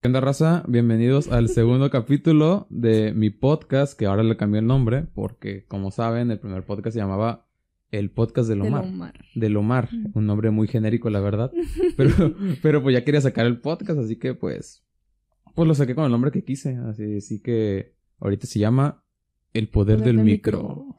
[0.00, 0.62] ¿Qué onda, raza?
[0.68, 5.90] Bienvenidos al segundo capítulo de mi podcast, que ahora le cambié el nombre, porque, como
[5.90, 7.48] saben, el primer podcast se llamaba
[7.90, 8.84] El Podcast de Lomar.
[8.84, 9.24] De Lomar.
[9.34, 11.50] De Lomar, un nombre muy genérico, la verdad.
[11.96, 12.32] Pero,
[12.62, 14.84] pero pues ya quería sacar el podcast, así que pues,
[15.56, 16.76] pues lo saqué con el nombre que quise.
[16.76, 19.02] Así, así que ahorita se llama
[19.52, 20.94] El Poder, del, Micro.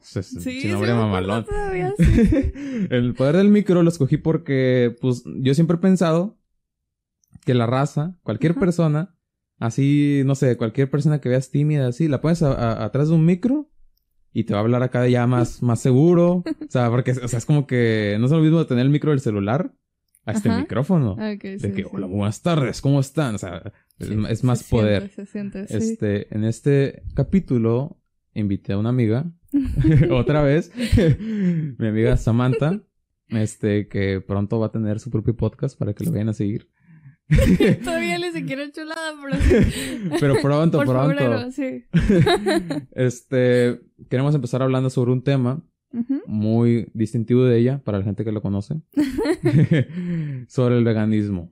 [0.66, 1.46] Nombre mamalón.
[1.46, 2.42] todavía, sí.
[2.90, 6.39] el poder del micro lo escogí porque, pues, yo siempre he pensado
[7.44, 8.60] que la raza, cualquier Ajá.
[8.60, 9.14] persona,
[9.58, 13.14] así, no sé, cualquier persona que veas tímida, así, la pones a- a- atrás de
[13.14, 13.70] un micro
[14.32, 16.42] y te va a hablar acá ya más, más seguro.
[16.44, 19.10] O sea, porque, o sea, es como que no es lo mismo tener el micro
[19.10, 19.72] del celular
[20.26, 20.60] a este Ajá.
[20.60, 21.12] micrófono.
[21.12, 21.88] Ok, De sí, que, sí.
[21.92, 23.34] hola, buenas tardes, ¿cómo están?
[23.34, 25.08] O sea, es, Sí, es se más poder.
[25.10, 25.64] se siente.
[25.68, 27.98] Este, en este capítulo
[28.34, 29.30] invité a una amiga,
[30.10, 30.70] otra vez,
[31.78, 32.80] mi amiga Samantha,
[33.28, 36.68] este, que pronto va a tener su propio podcast para que lo vayan a seguir.
[37.84, 39.60] Todavía ni siquiera he chulada, pero.
[40.18, 41.08] Pero pronto, Por pronto.
[41.08, 41.84] febrero, sí.
[42.92, 45.62] Este, queremos empezar hablando sobre un tema
[46.26, 48.80] muy distintivo de ella, para la gente que lo conoce,
[50.48, 51.50] sobre el veganismo.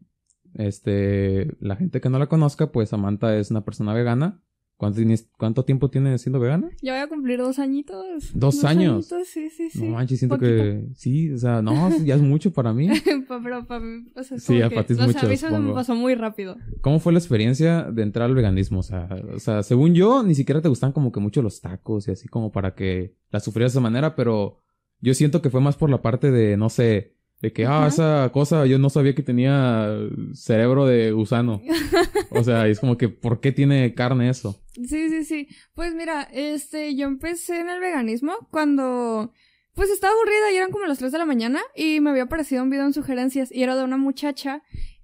[0.54, 4.40] Este, la gente que no la conozca, pues Samantha es una persona vegana.
[4.78, 6.70] ¿Cuánto, tiempo tiene siendo vegana?
[6.80, 8.30] Ya voy a cumplir dos añitos.
[8.32, 9.10] ¿Dos años?
[9.12, 9.82] añitos, sí, sí, sí.
[9.82, 10.54] No manches, siento Poquito.
[10.62, 11.72] que sí, o sea, no,
[12.04, 12.88] ya es mucho para mí.
[13.42, 15.66] Pero para mí, o sea, es Sí, como que- es o sea, mucho, a mí
[15.66, 16.56] me pasó muy rápido.
[16.80, 18.78] ¿Cómo fue la experiencia de entrar al veganismo?
[18.78, 22.06] O sea, o sea, según yo, ni siquiera te gustan como que mucho los tacos
[22.06, 24.58] y así como para que la sufrieras de esa manera, pero
[25.00, 27.86] yo siento que fue más por la parte de, no sé, de que, ah, Ajá.
[27.88, 29.88] esa cosa, yo no sabía que tenía
[30.34, 31.60] cerebro de gusano.
[32.30, 34.60] O sea, es como que, ¿por qué tiene carne eso?
[34.74, 35.48] Sí, sí, sí.
[35.74, 39.32] Pues mira, este, yo empecé en el veganismo cuando,
[39.74, 42.62] pues estaba aburrida y eran como las 3 de la mañana y me había aparecido
[42.62, 44.62] un video en sugerencias y era de una muchacha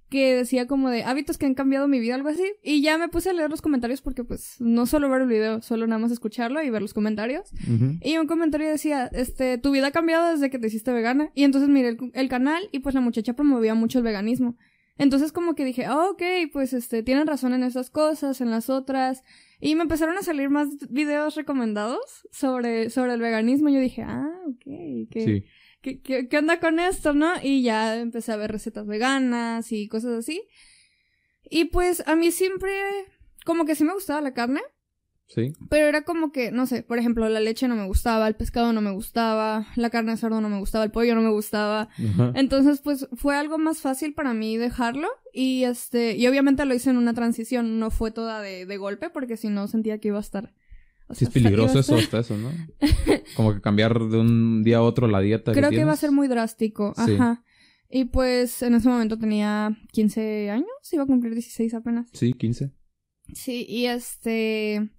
[0.09, 2.43] que decía como de hábitos que han cambiado mi vida, algo así.
[2.63, 5.61] Y ya me puse a leer los comentarios porque pues no solo ver el video,
[5.61, 7.49] solo nada más escucharlo y ver los comentarios.
[8.01, 11.31] Y un comentario decía, este, tu vida ha cambiado desde que te hiciste vegana.
[11.33, 14.57] Y entonces miré el, el canal y pues la muchacha promovía mucho el veganismo.
[14.97, 16.21] Entonces como que dije, ah, ok,
[16.53, 19.23] pues este, tienen razón en esas cosas, en las otras.
[19.59, 23.69] Y me empezaron a salir más videos recomendados sobre, sobre el veganismo.
[23.69, 24.63] Yo dije, ah, ok,
[25.11, 25.45] ¿qué, Sí.
[25.81, 27.33] ¿qué, qué, qué onda con esto, no?
[27.43, 30.41] Y ya empecé a ver recetas veganas y cosas así.
[31.49, 32.71] Y pues a mí siempre,
[33.45, 34.61] como que sí me gustaba la carne.
[35.27, 35.53] Sí.
[35.69, 38.73] Pero era como que, no sé, por ejemplo, la leche no me gustaba, el pescado
[38.73, 41.89] no me gustaba, la carne de cerdo no me gustaba, el pollo no me gustaba.
[41.97, 42.31] Ajá.
[42.35, 46.91] Entonces, pues fue algo más fácil para mí dejarlo y este, y obviamente lo hice
[46.91, 50.17] en una transición, no fue toda de, de golpe porque si no sentía que iba
[50.17, 50.53] a estar...
[51.11, 52.51] Sí, es peligroso eso, hasta eso, ¿no?
[53.35, 55.51] Como que cambiar de un día a otro la dieta.
[55.53, 55.85] Creo que tienes.
[55.85, 57.15] iba a ser muy drástico, Sí.
[57.15, 57.43] ajá.
[57.89, 62.07] Y pues en ese momento tenía 15 años, iba a cumplir 16 apenas.
[62.13, 62.71] Sí, 15.
[63.33, 64.89] Sí, y este...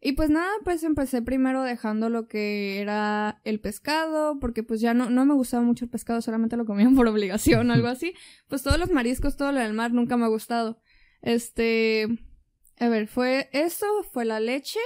[0.00, 4.94] Y pues nada, pues empecé primero dejando lo que era el pescado, porque pues ya
[4.94, 8.14] no, no me gustaba mucho el pescado, solamente lo comía por obligación o algo así.
[8.48, 10.80] Pues todos los mariscos, todo lo del mar nunca me ha gustado.
[11.22, 12.06] Este...
[12.78, 14.80] A ver, fue eso, fue la leche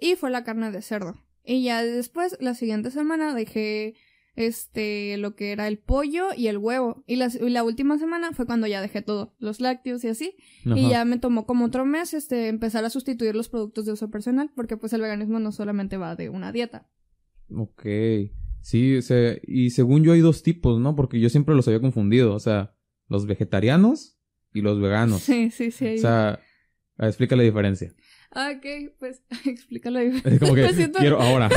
[0.00, 1.22] y fue la carne de cerdo.
[1.44, 3.96] Y ya después, la siguiente semana, dejé
[4.36, 7.04] este lo que era el pollo y el huevo.
[7.06, 10.36] Y la, y la última semana fue cuando ya dejé todo, los lácteos y así.
[10.64, 14.10] Y ya me tomó como otro mes este empezar a sustituir los productos de uso
[14.10, 16.88] personal, porque pues el veganismo no solamente va de una dieta.
[17.54, 17.86] Ok.
[18.60, 20.96] Sí, o sea, y según yo hay dos tipos, ¿no?
[20.96, 22.34] Porque yo siempre los había confundido.
[22.34, 22.74] O sea,
[23.08, 24.18] los vegetarianos
[24.52, 25.22] y los veganos.
[25.22, 25.96] Sí, sí, sí.
[25.96, 26.40] O sea,
[26.98, 27.92] explica la diferencia.
[28.34, 30.20] Ah, ok, pues explícalo ahí.
[30.24, 31.48] Es como que siento- quiero ahora.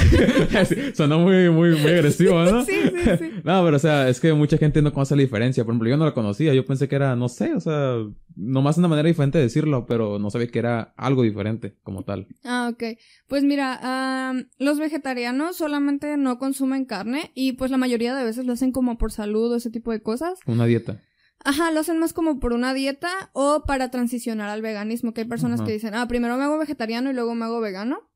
[0.93, 2.63] Sonó muy, muy, muy agresivo, ¿no?
[2.65, 3.31] Sí, sí, sí.
[3.43, 5.63] No, pero o sea, es que mucha gente no conoce la diferencia.
[5.63, 6.53] Por ejemplo, yo no la conocía.
[6.53, 7.95] Yo pensé que era, no sé, o sea,
[8.35, 12.27] nomás una manera diferente de decirlo, pero no sabía que era algo diferente como tal.
[12.43, 12.83] Ah, ok.
[13.27, 18.45] Pues mira, am, los vegetarianos solamente no consumen carne y pues la mayoría de veces
[18.45, 20.39] lo hacen como por salud o ese tipo de cosas.
[20.45, 21.01] Una dieta.
[21.47, 25.27] Ajá, lo hacen más como por una dieta o para transicionar al veganismo, que hay
[25.27, 28.11] personas que dicen, ah, primero me hago vegetariano y luego me hago vegano.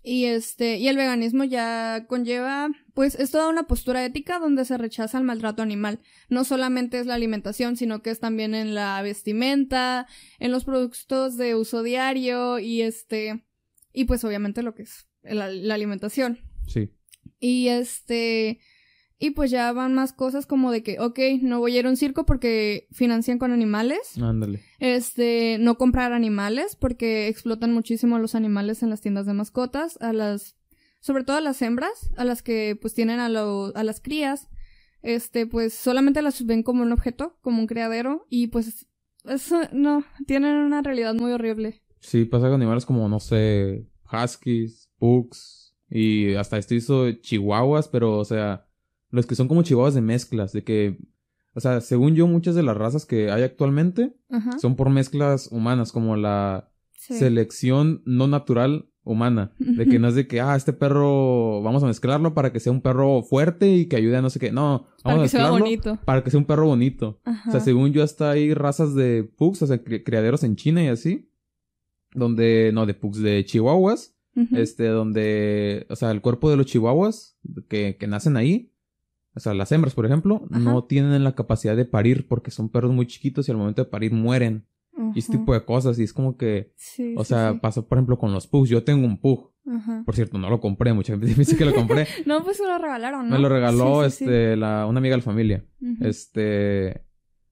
[0.00, 4.78] Y este, y el veganismo ya conlleva, pues es toda una postura ética donde se
[4.78, 5.98] rechaza el maltrato animal.
[6.28, 10.06] No solamente es la alimentación, sino que es también en la vestimenta,
[10.38, 13.44] en los productos de uso diario y este,
[13.92, 16.38] y pues obviamente lo que es la, la alimentación.
[16.68, 16.92] Sí.
[17.40, 18.60] Y este.
[19.20, 21.90] Y pues ya van más cosas como de que, ok, no voy a ir a
[21.90, 24.16] un circo porque financian con animales.
[24.20, 24.62] Ándale.
[24.78, 29.96] Este, no comprar animales porque explotan muchísimo a los animales en las tiendas de mascotas,
[30.00, 30.56] a las,
[31.00, 34.48] sobre todo a las hembras, a las que pues tienen a, lo- a las crías,
[35.02, 38.86] este, pues solamente las ven como un objeto, como un criadero y pues,
[39.24, 41.82] eso, no, tienen una realidad muy horrible.
[41.98, 48.16] Sí, pasa con animales como, no sé, huskies, pugs, y hasta esto hizo chihuahuas, pero,
[48.18, 48.67] o sea,
[49.10, 50.98] los que son como chihuahuas de mezclas, de que,
[51.54, 54.14] o sea, según yo, muchas de las razas que hay actualmente
[54.60, 56.70] son por mezclas humanas, como la
[57.00, 57.14] Sí.
[57.14, 59.52] selección no natural humana.
[59.58, 62.72] De que no es de que, ah, este perro, vamos a mezclarlo para que sea
[62.72, 64.52] un perro fuerte y que ayude a no sé qué.
[64.52, 65.98] No, vamos Para a que sea mezclarlo bonito.
[66.04, 67.20] para que sea un perro bonito.
[67.24, 67.48] Ajá.
[67.48, 70.82] O sea, según yo, hasta hay razas de pugs, o sea, cri- criaderos en China
[70.84, 71.30] y así.
[72.14, 74.14] Donde, no, de pugs, de chihuahuas.
[74.52, 77.36] Este, donde, o sea, el cuerpo de los chihuahuas
[77.68, 78.72] que, que nacen ahí,
[79.38, 80.58] o sea, las hembras, por ejemplo, Ajá.
[80.60, 83.90] no tienen la capacidad de parir porque son perros muy chiquitos y al momento de
[83.90, 84.66] parir mueren.
[85.14, 85.96] Y ese tipo de cosas.
[86.00, 87.58] Y es como que, Sí, o sí, sea, sí.
[87.62, 88.68] pasó, por ejemplo, con los pugs.
[88.68, 89.52] Yo tengo un pug.
[89.64, 90.02] Ajá.
[90.04, 90.92] Por cierto, no lo compré.
[90.92, 92.08] Mucha gente dice que lo compré.
[92.26, 93.36] No, pues se lo regalaron, ¿no?
[93.36, 95.64] Me lo regaló, este, la, una amiga de la familia.
[96.00, 97.04] Este,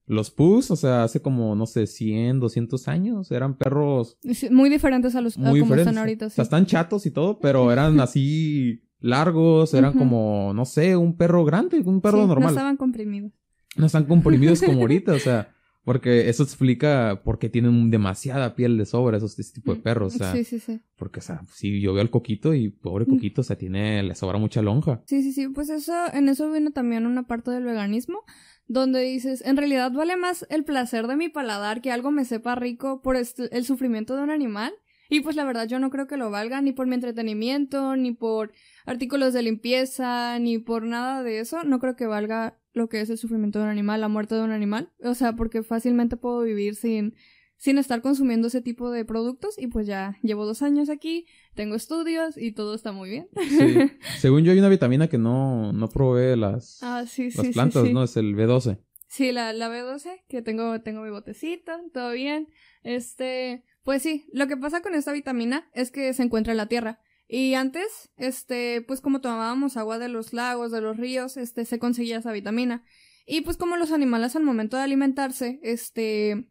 [0.07, 4.19] los pugs, o sea, hace como, no sé, 100, 200 años, eran perros
[4.51, 5.87] Muy diferentes a los a muy como diferentes.
[5.89, 10.65] están ahorita, O sea, están chatos y todo, pero eran así largos, eran como, no
[10.65, 12.49] sé, un perro grande, un perro Sí, normal.
[12.49, 13.33] No estaban comprimidos.
[13.77, 15.53] No están comprimidos como ahorita, o sea,
[15.85, 20.15] porque eso explica por qué tienen demasiada piel de sobra esos ese tipo de perros,
[20.17, 20.81] o sea, Sí, sí, sí.
[20.97, 23.11] porque, o sea, si yo veo al coquito y pobre Mm.
[23.11, 25.03] coquito, o sea, tiene, le sobra mucha lonja.
[25.07, 25.49] Sí, sí, sí.
[25.49, 28.21] Pues eso, en eso viene también una parte del veganismo,
[28.67, 32.57] donde dices, en realidad vale más el placer de mi paladar que algo me sepa
[32.57, 34.73] rico por este- el sufrimiento de un animal.
[35.09, 38.13] Y pues la verdad yo no creo que lo valga ni por mi entretenimiento, ni
[38.13, 38.53] por
[38.85, 41.65] artículos de limpieza, ni por nada de eso.
[41.65, 44.43] No creo que valga lo que es el sufrimiento de un animal, la muerte de
[44.43, 44.93] un animal.
[45.03, 47.15] O sea, porque fácilmente puedo vivir sin,
[47.57, 49.59] sin estar consumiendo ese tipo de productos.
[49.59, 53.29] Y pues ya llevo dos años aquí, tengo estudios y todo está muy bien.
[53.49, 53.77] Sí.
[54.19, 57.53] Según yo hay una vitamina que no, no provee las, Ah, sí, sí, las sí,
[57.53, 57.91] plantas.
[57.91, 58.05] ¿no?
[58.05, 58.79] Es el B12.
[59.09, 62.49] Sí, la, la B12, que tengo, tengo mi botecito, todo bien.
[62.83, 66.67] Este, pues sí, lo que pasa con esta vitamina es que se encuentra en la
[66.67, 66.99] tierra.
[67.29, 71.79] Y antes, este, pues como tomábamos agua de los lagos, de los ríos, este, se
[71.79, 72.83] conseguía esa vitamina.
[73.27, 76.51] Y pues como los animales al momento de alimentarse, este,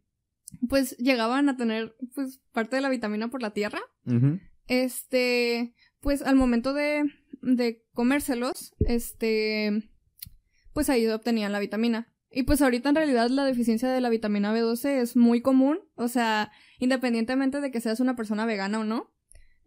[0.70, 3.82] pues llegaban a tener, pues, parte de la vitamina por la tierra.
[4.68, 7.04] Este, pues al momento de,
[7.42, 9.90] de comérselos, este,
[10.72, 12.16] pues ahí obtenían la vitamina.
[12.32, 16.08] Y pues ahorita en realidad la deficiencia de la vitamina B12 es muy común, o
[16.08, 19.12] sea, independientemente de que seas una persona vegana o no,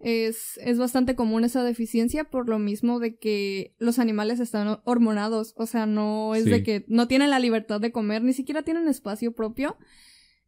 [0.00, 5.54] es, es bastante común esa deficiencia por lo mismo de que los animales están hormonados,
[5.56, 6.50] o sea, no es Sí.
[6.50, 9.76] de que no tienen la libertad de comer, ni siquiera tienen espacio propio.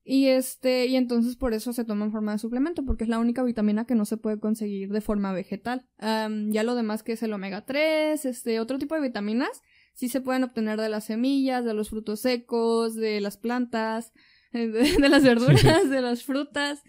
[0.02, 3.18] Y este, y entonces por eso se toma en forma de suplemento, porque es la
[3.18, 5.86] única vitamina que no se puede conseguir de forma vegetal.
[5.98, 9.60] Ya lo demás que es el omega 3, este, otro tipo de vitaminas,
[9.94, 14.12] sí se pueden obtener de las semillas, de los frutos secos, de las plantas,
[14.52, 16.82] de, las verduras, de las frutas.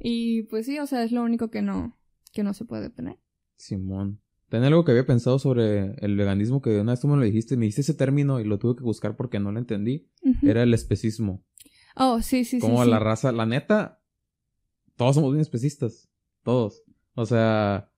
[0.00, 1.98] Y pues sí, o sea, es lo único que no,
[2.32, 3.18] que no se puede obtener.
[3.56, 4.20] Simón.
[4.48, 7.58] Tenía algo que había pensado sobre el veganismo que una vez tú me lo dijiste,
[7.58, 10.08] me dijiste ese término y lo tuve que buscar porque no lo entendí.
[10.42, 11.44] Era el especismo.
[11.94, 12.60] Oh, sí, sí, sí.
[12.60, 12.88] Como sí.
[12.88, 14.00] la raza, la neta,
[14.96, 16.08] todos somos bien especistas.
[16.44, 16.82] Todos.
[17.14, 17.90] O sea,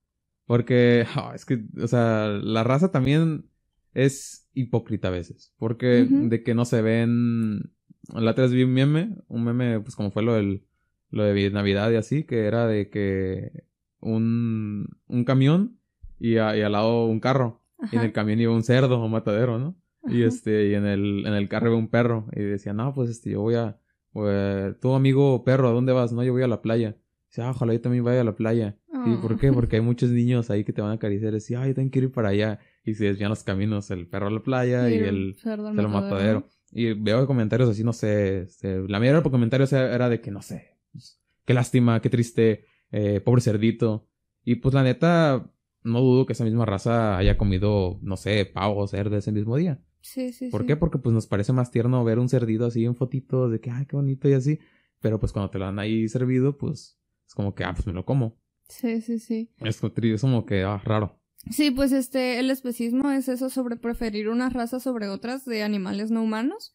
[0.45, 3.49] porque, ah, es que, o sea, la raza también
[3.93, 5.53] es hipócrita a veces.
[5.57, 7.73] Porque de que no se ven.
[8.13, 10.63] La otra vez vi un meme, un meme, pues como fue lo del,
[11.11, 13.63] lo de Navidad y así, que era de que
[13.99, 15.77] un, un camión
[16.19, 17.61] y, a- y al lado un carro.
[17.91, 19.75] Y en el camión iba un cerdo o matadero, ¿no?
[20.07, 22.27] Y este, y en el, en el carro iba un perro.
[22.35, 23.79] Y decía, no, pues este, yo voy a,
[24.13, 26.11] pues, tu amigo perro, ¿a dónde vas?
[26.13, 26.95] No, yo voy a la playa.
[27.29, 28.77] Dice, ah, ojalá yo también vaya a la playa.
[29.05, 29.37] ¿Y por Oh.
[29.37, 29.51] qué?
[29.51, 31.31] Porque hay muchos niños ahí que te van a acariciar.
[31.33, 32.59] Decía, ay, yo también quiero ir para allá.
[32.83, 35.87] Y se desvían los caminos, el perro a la playa y, el, cerdo al el
[35.87, 36.47] matadero.
[36.71, 40.31] Y veo comentarios así, no sé, este, la mayoría de los comentarios era, de que,
[40.31, 44.07] no sé, pues, qué lástima, qué triste, eh, pobre cerdito.
[44.43, 45.51] Y pues la neta,
[45.83, 49.57] no dudo que esa misma raza haya comido, no sé, pavo o cerdo ese mismo
[49.57, 49.83] día.
[49.99, 50.67] Sí, sí, ¿Por sí.
[50.67, 50.75] qué?
[50.77, 53.85] Porque pues nos parece más tierno ver un cerdito así en fotitos de que, ay,
[53.85, 54.59] qué bonito y así.
[54.99, 57.93] Pero pues cuando te lo han ahí servido, pues es como que, ah, pues me
[57.93, 58.39] lo como.
[58.67, 59.51] Sí, sí, sí.
[59.59, 61.20] Es es como que, ah, raro.
[61.49, 66.11] Sí, pues este, el especismo es eso sobre preferir unas razas sobre otras de animales
[66.11, 66.73] no humanos.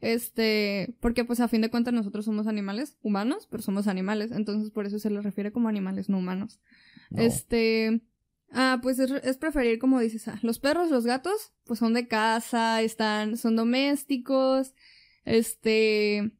[0.00, 4.70] Este, porque pues a fin de cuentas nosotros somos animales humanos, pero somos animales, entonces
[4.70, 6.60] por eso se les refiere como animales no humanos.
[7.10, 7.22] No.
[7.22, 8.00] Este,
[8.52, 12.06] ah, pues es, es preferir como dices, ah, los perros, los gatos, pues son de
[12.06, 14.72] casa, están, son domésticos,
[15.24, 16.32] este,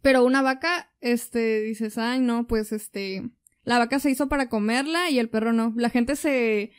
[0.00, 3.30] pero una vaca, este, dices, ay no, pues este,
[3.64, 5.74] la vaca se hizo para comerla y el perro no.
[5.76, 6.72] La gente se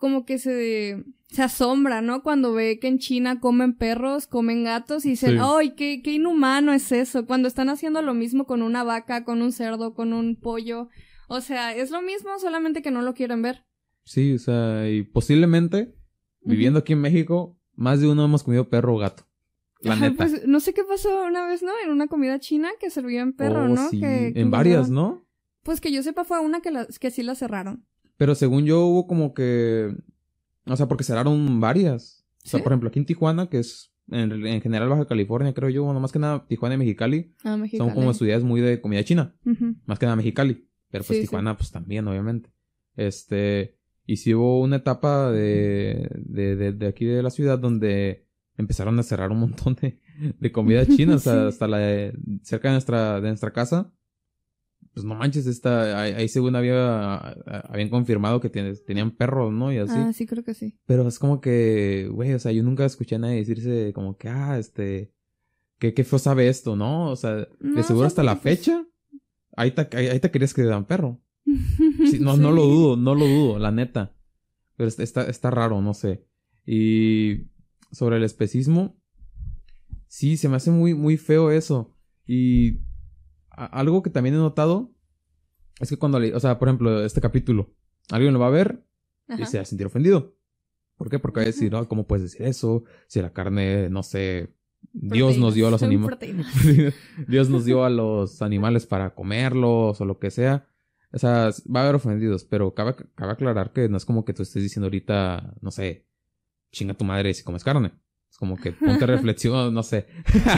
[0.00, 2.22] como que se, se asombra, ¿no?
[2.24, 5.38] Cuando ve que en China comen perros, comen gatos y dicen, Sí.
[5.40, 7.26] ¡ay, qué, qué inhumano es eso!
[7.26, 10.88] Cuando están haciendo lo mismo con una vaca, con un cerdo, con un pollo.
[11.28, 13.64] O sea, es lo mismo, solamente que no lo quieren ver.
[14.04, 15.94] Sí, o sea, y posiblemente,
[16.40, 19.24] viviendo aquí en México, más de uno hemos comido perro o gato.
[19.82, 20.16] La Ajá, neta.
[20.16, 21.70] pues, no sé qué pasó una vez, ¿no?
[21.84, 23.88] En una comida china que servían perro, Oh, ¿no?
[23.90, 24.00] sí.
[24.00, 25.24] Que- que en varias, ¿no?
[25.62, 27.86] Pues que yo sepa fue una que, la, que sí la cerraron.
[28.20, 29.96] Pero según yo hubo como que...
[30.66, 32.26] O sea, porque cerraron varias.
[32.44, 35.70] O sea, por ejemplo, aquí en Tijuana, que es en, en general Baja California, creo
[35.70, 37.88] yo, bueno, más que nada Tijuana y Mexicali, Ah, Mexicali.
[37.88, 39.34] son como ciudades muy de comida china.
[39.86, 40.68] Más que nada Mexicali.
[40.90, 41.20] Pero pues Sí, sí.
[41.22, 42.50] Tijuana, pues también, obviamente.
[42.96, 43.78] Este...
[44.06, 48.98] Y sí hubo una etapa de, de, de, de aquí de la ciudad donde empezaron
[48.98, 50.00] a cerrar un montón de,
[50.38, 51.14] de comida china.
[51.14, 51.48] O sea, Sí.
[51.48, 52.12] hasta la
[52.42, 53.92] cerca de nuestra, de nuestra casa.
[54.92, 59.72] Pues no manches, esta, ahí, ahí según había, habían confirmado que tiene- tenían perros, ¿no?
[59.72, 59.92] Y así.
[59.96, 60.76] Ah, sí, creo que sí.
[60.86, 64.28] Pero es como que, güey, o sea, yo nunca escuché a nadie decirse como que,
[64.28, 65.12] ah, este,
[65.78, 67.10] qué, qué feo sabe esto, ¿no?
[67.10, 68.84] O sea, No, de seguro hasta la fecha,
[69.56, 71.20] ahí te, ahí, ahí te querías que te dan perro.
[72.10, 74.12] Sí, no, no lo dudo, no lo dudo, la neta.
[74.76, 76.26] Pero está, está, raro, no sé.
[76.66, 77.46] Y
[77.92, 78.96] sobre el especismo,
[80.08, 81.94] sí, se me hace muy, muy feo eso.
[82.26, 82.78] Y
[83.66, 84.90] algo que también he notado
[85.80, 87.70] es que cuando le, o sea, por ejemplo, este capítulo,
[88.10, 88.84] alguien lo va a ver
[89.38, 90.36] y se va a sentir ofendido.
[90.96, 91.18] ¿Por qué?
[91.18, 92.84] Porque va a decir, "Ah, ¿cómo puedes decir eso?
[93.06, 94.52] Si la carne, no sé,
[94.92, 96.18] Dios nos dio a los animales.
[97.28, 100.66] Dios nos dio a los animales para comerlos o lo que sea.
[101.12, 104.32] O sea, va a haber ofendidos, pero cabe, cabe aclarar que no es como que
[104.32, 106.06] tú estés diciendo ahorita, no sé,
[106.70, 107.92] chinga tu madre si comes carne.
[108.30, 110.06] Es como que ponte reflexión, no sé.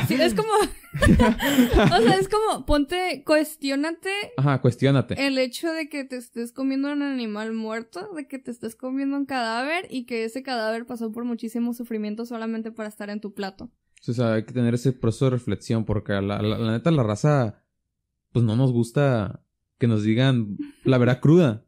[0.08, 0.50] Sí, es como.
[1.00, 5.26] o sea, es como, ponte, cuestiónate Ajá, cuestiónate.
[5.26, 9.16] el hecho de que te estés comiendo un animal muerto, de que te estés comiendo
[9.16, 13.32] un cadáver y que ese cadáver pasó por muchísimo sufrimiento solamente para estar en tu
[13.32, 13.70] plato.
[14.06, 17.02] O sea, hay que tener ese proceso de reflexión porque la, la, la neta la
[17.04, 17.62] raza,
[18.32, 19.44] pues no nos gusta
[19.78, 21.64] que nos digan la verdad cruda.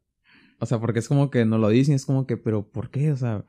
[0.60, 3.12] O sea, porque es como que nos lo dicen, es como que, pero ¿por qué?
[3.12, 3.44] O sea,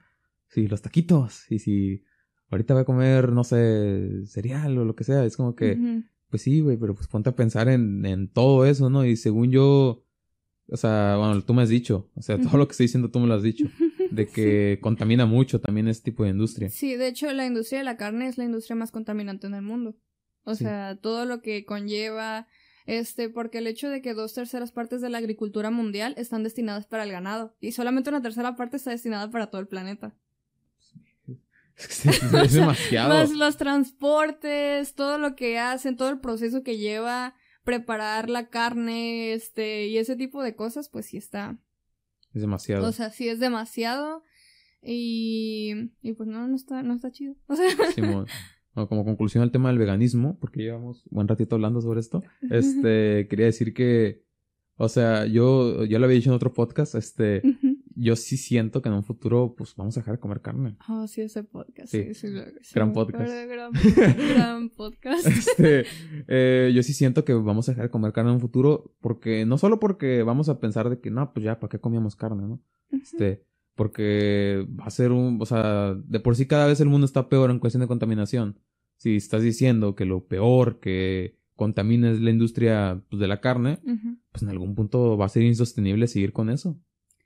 [0.47, 2.03] si los taquitos y si
[2.51, 6.41] ahorita voy a comer, no sé, cereal o lo que sea, es como que, pues
[6.41, 9.05] sí, güey, pero pues ponte a pensar en, en todo eso, ¿no?
[9.05, 10.03] Y según yo,
[10.67, 13.19] o sea, bueno, tú me has dicho, o sea, todo lo que estoy diciendo tú
[13.19, 13.65] me lo has dicho,
[14.11, 16.69] de que contamina mucho también este tipo de industria.
[16.69, 19.61] Sí, de hecho, la industria de la carne es la industria más contaminante en el
[19.61, 19.95] mundo.
[20.43, 20.63] O Sí.
[20.65, 22.47] sea, todo lo que conlleva,
[22.85, 26.85] este, porque el hecho de que dos terceras partes de la agricultura mundial están destinadas
[26.85, 30.15] para el ganado y solamente una tercera parte está destinada para todo el planeta.
[31.89, 33.09] Es, demasiado.
[33.09, 39.33] Más los transportes, todo lo que hacen, todo el proceso que lleva preparar la carne,
[39.33, 41.59] este, y ese tipo de cosas, pues sí está.
[42.33, 42.87] Es demasiado.
[42.87, 44.23] O sea, sí es demasiado.
[44.81, 47.35] Y, y pues no, no está, no está chido.
[47.47, 47.67] O sea.
[48.75, 53.25] Bueno, como conclusión al tema del veganismo, porque llevamos buen ratito hablando sobre esto, este,
[53.29, 54.25] quería decir que,
[54.75, 57.41] o sea, yo ya lo había dicho en otro podcast, este,
[57.95, 60.77] yo sí siento que en un futuro, pues, vamos a dejar de comer carne.
[60.89, 61.91] Oh, sí, ese podcast.
[61.91, 62.13] Sí.
[62.13, 63.31] Sí, sí, sí, Gran podcast.
[63.31, 65.25] Gran, gran podcast.
[65.25, 65.85] Este,
[66.27, 69.45] eh, yo sí siento que vamos a dejar de comer carne en un futuro, porque,
[69.45, 72.43] no solo porque vamos a pensar de que, no, pues ya, ¿para qué comíamos carne,
[72.43, 72.61] no?
[72.91, 77.05] Este, porque va a ser un, o sea, de por sí cada vez el mundo
[77.05, 78.59] está peor en cuestión de contaminación.
[78.97, 83.79] Si estás diciendo que lo peor que contamina es la industria pues, de la carne,
[84.31, 86.79] pues en algún punto va a ser insostenible seguir con eso.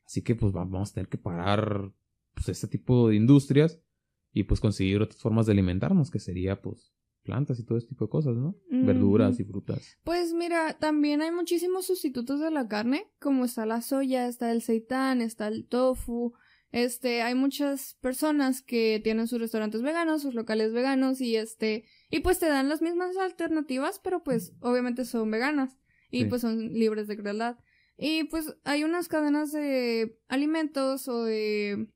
[0.10, 1.94] Así que pues va- vamos a tener que parar
[2.34, 3.80] pues este tipo de industrias
[4.34, 8.06] y pues conseguir otras formas de alimentarnos, que sería pues plantas y todo este tipo
[8.06, 8.56] de cosas, ¿no?
[8.72, 9.98] Verduras y frutas.
[10.04, 14.64] Pues mira, también hay muchísimos sustitutos de la carne, como está la soya, está el
[14.64, 16.34] seitán, está el tofu.
[16.72, 22.22] Este, hay muchas personas que tienen sus restaurantes veganos, sus locales veganos y este, y
[22.22, 25.78] pues te dan las mismas alternativas, pero pues obviamente son veganas
[26.10, 26.26] y Sí.
[26.26, 27.58] pues son libres de crueldad.
[28.02, 31.90] Y pues hay unas cadenas de alimentos o de,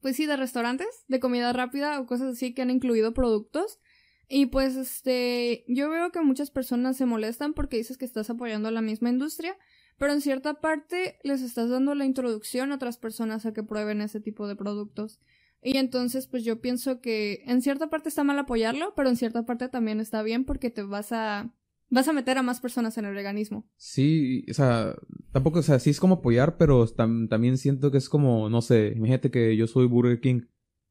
[0.00, 3.78] pues sí, de restaurantes, de comida rápida o cosas así que han incluido productos.
[4.26, 8.68] Y pues este, yo veo que muchas personas se molestan porque dices que estás apoyando
[8.68, 9.56] a la misma industria,
[9.96, 14.00] pero en cierta parte les estás dando la introducción a otras personas a que prueben
[14.00, 15.20] ese tipo de productos.
[15.62, 19.46] Y entonces pues yo pienso que en cierta parte está mal apoyarlo, pero en cierta
[19.46, 21.54] parte también está bien porque te vas a
[21.90, 23.66] vas a meter a más personas en el veganismo.
[23.76, 24.94] Sí, o sea,
[25.32, 28.60] tampoco, o sea, sí es como apoyar, pero tam- también siento que es como, no
[28.62, 30.42] sé, imagínate que yo soy Burger King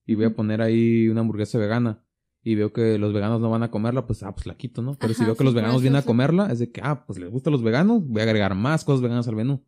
[0.05, 2.03] y voy a poner ahí una hamburguesa vegana
[2.43, 4.97] y veo que los veganos no van a comerla, pues, ah, pues la quito, ¿no?
[4.97, 7.19] Pero si veo que sí, los veganos vienen a comerla, es de que, ah, pues
[7.19, 9.63] les gustan los veganos, voy a agregar más cosas veganas al menú.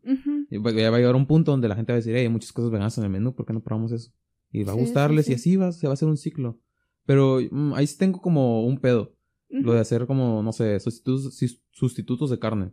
[0.50, 2.22] Y va- ya va a llegar un punto donde la gente va a decir, hey,
[2.22, 4.12] hay muchas cosas veganas en el menú, ¿por qué no probamos eso?
[4.50, 5.32] Y va a Sí, gustarles sí.
[5.32, 6.58] y así va, se va a hacer un ciclo.
[7.06, 9.14] Pero mm, ahí sí tengo como un pedo.
[9.50, 11.38] Lo de hacer como, no sé, sustitutos,
[11.70, 12.72] sustitutos de carne.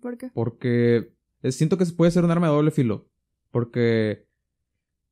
[0.00, 0.30] ¿Por qué?
[0.34, 1.12] Porque
[1.44, 3.08] siento que se puede ser un arma de doble filo.
[3.50, 4.26] Porque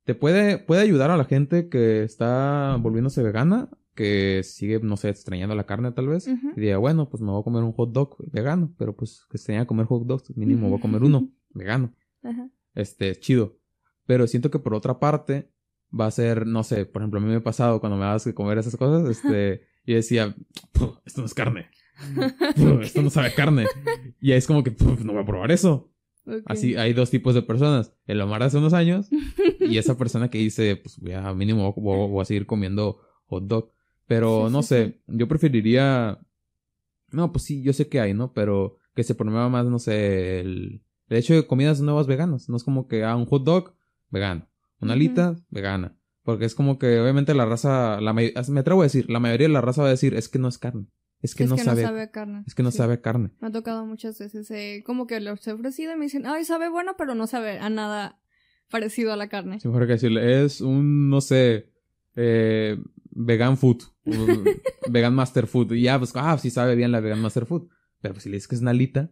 [0.03, 5.09] te puede, puede ayudar a la gente que está volviéndose vegana, que sigue, no sé,
[5.09, 6.27] extrañando la carne tal vez.
[6.27, 9.37] Y diga, bueno, pues me voy a comer un hot dog vegano, pero pues que
[9.37, 11.93] extraña comer hot dogs, mínimo voy a comer uno vegano.
[12.21, 12.49] Ajá.
[12.73, 13.57] Este, chido.
[14.05, 15.49] Pero siento que por otra parte
[15.97, 18.25] va a ser, no sé, por ejemplo, a mí me ha pasado cuando me das
[18.25, 20.35] que comer esas cosas, este, y decía,
[20.73, 21.69] "Puf, esto no es carne.
[22.81, 23.67] Esto no sabe a carne.
[24.19, 25.91] Y ahí es como que, "Puf, no voy a probar eso.
[26.45, 27.93] Así hay dos tipos de personas.
[28.05, 29.07] El Omar de hace unos años
[29.59, 33.45] y esa persona que dice, pues voy a mínimo voy, voy a seguir comiendo hot
[33.45, 33.71] dog.
[34.07, 36.19] Pero Sí, no sí, sé, yo preferiría...
[37.11, 38.33] No, pues sí, yo sé que hay, ¿no?
[38.33, 42.49] Pero que se promueva más, no sé, el, el hecho de comidas nuevas veganas.
[42.49, 43.73] No es como que, ah, un hot dog,
[44.09, 44.47] vegano.
[44.81, 45.95] Una alita, vegana.
[46.25, 49.53] Porque es como que obviamente la raza, la me atrevo a decir, la mayoría de
[49.53, 50.87] la raza va a decir, es que no es carne.
[51.21, 52.43] Es que, es no, que sabe, no sabe a carne.
[52.45, 52.77] es que no Sí.
[52.79, 53.31] sabe a carne.
[53.39, 54.49] Me ha tocado muchas veces.
[54.51, 57.59] eh, como que los he ofrecido y me dicen, ay, sabe bueno, pero no sabe
[57.59, 58.19] a nada
[58.69, 59.59] parecido a la carne.
[59.59, 61.71] Sí, mejor que decirle, es un, no sé,
[62.15, 62.77] eh,
[63.11, 63.83] vegan food,
[64.89, 65.71] vegan master food.
[65.73, 67.69] Y ya, pues, ah, sí sabe bien la vegan master food.
[68.01, 69.11] Pero pues si le dices que es una alita,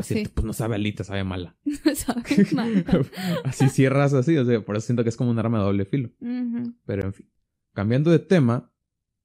[0.00, 0.32] a decir, Sí.
[0.34, 1.56] pues no sabe alita, sabe mala.
[1.94, 2.84] sabe mal.
[3.44, 5.84] así cierras así, o sea, por eso siento que es como un arma de doble
[5.84, 6.10] filo.
[6.86, 7.30] Pero en fin,
[7.72, 8.72] cambiando de tema,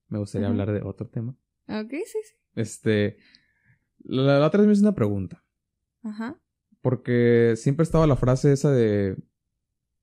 [0.08, 1.36] me gustaría hablar de otro tema.
[1.68, 2.36] Ok, sí, sí.
[2.56, 3.18] Este,
[4.04, 5.44] la, la otra vez me hice una pregunta.
[6.04, 6.40] Ajá.
[6.82, 9.18] Porque siempre estaba la frase esa de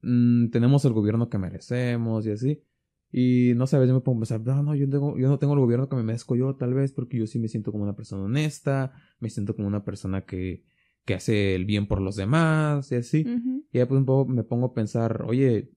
[0.03, 2.63] mm, tenemos el gobierno que merecemos y así.
[3.19, 5.39] Y no sé, a veces me pongo a pensar, no, no, yo, tengo, yo no
[5.39, 7.83] tengo el gobierno que me merezco yo, tal vez, porque yo sí me siento como
[7.83, 10.65] una persona honesta, me siento como una persona que,
[11.07, 13.27] que hace el bien por los demás y así.
[13.73, 15.71] Y ya pues un poco me pongo a pensar, oye,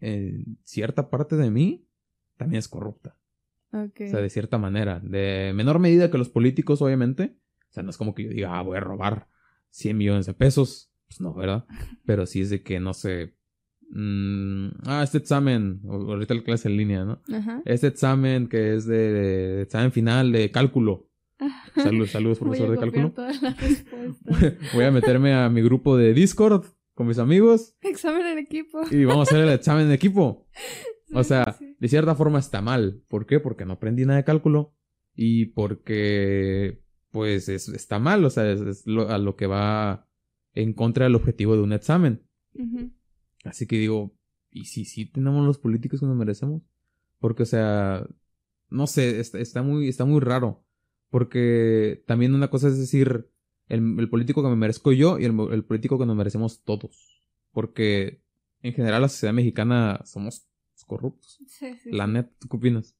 [0.00, 1.86] eh, cierta parte de mí
[2.36, 3.16] también es corrupta.
[3.72, 4.98] O sea, de cierta manera.
[4.98, 7.36] De menor medida que los políticos, obviamente.
[7.68, 9.28] O sea, no es como que yo diga, ah, voy a robar
[9.68, 10.90] 100 millones de pesos.
[11.06, 11.66] Pues no, ¿verdad?
[12.04, 13.36] Pero sí es de que, no sé.
[13.90, 15.80] Mm, ah, este examen.
[15.88, 17.20] Ahorita la clase en línea, ¿no?
[17.32, 17.62] Ajá.
[17.64, 21.08] Este examen que es de, de examen final de cálculo.
[21.74, 23.12] Saludos, saludos, Voy profesor a de cálculo.
[23.12, 24.54] todas las respuestas.
[24.74, 28.82] Voy a meterme a mi grupo de Discord con mis amigos Examen en equipo.
[28.90, 30.46] y vamos a hacer el examen en equipo.
[31.12, 33.02] O sea, sí, de cierta forma está mal.
[33.08, 33.40] ¿Por qué?
[33.40, 34.76] Porque no aprendí nada de cálculo.
[35.16, 38.24] Y porque, pues, es- está mal.
[38.24, 40.06] O sea, es, es lo- a lo que va
[40.54, 42.22] en contra del objetivo de un examen.
[42.54, 42.92] Ujú.
[43.44, 44.14] Así que digo,
[44.50, 46.62] ¿y si sí tenemos los políticos que nos merecemos?
[47.18, 48.06] Porque, o sea,
[48.68, 50.64] no sé, está, está muy, está muy raro.
[51.10, 53.28] Porque también una cosa es decir,
[53.68, 57.22] el, el político que me merezco yo y el, el político que nos merecemos todos.
[57.52, 58.22] Porque
[58.62, 60.46] en general la sociedad mexicana somos
[60.86, 61.42] corruptos.
[61.46, 62.12] Sí, sí, La sí.
[62.12, 62.96] net, ¿tú qué opinas?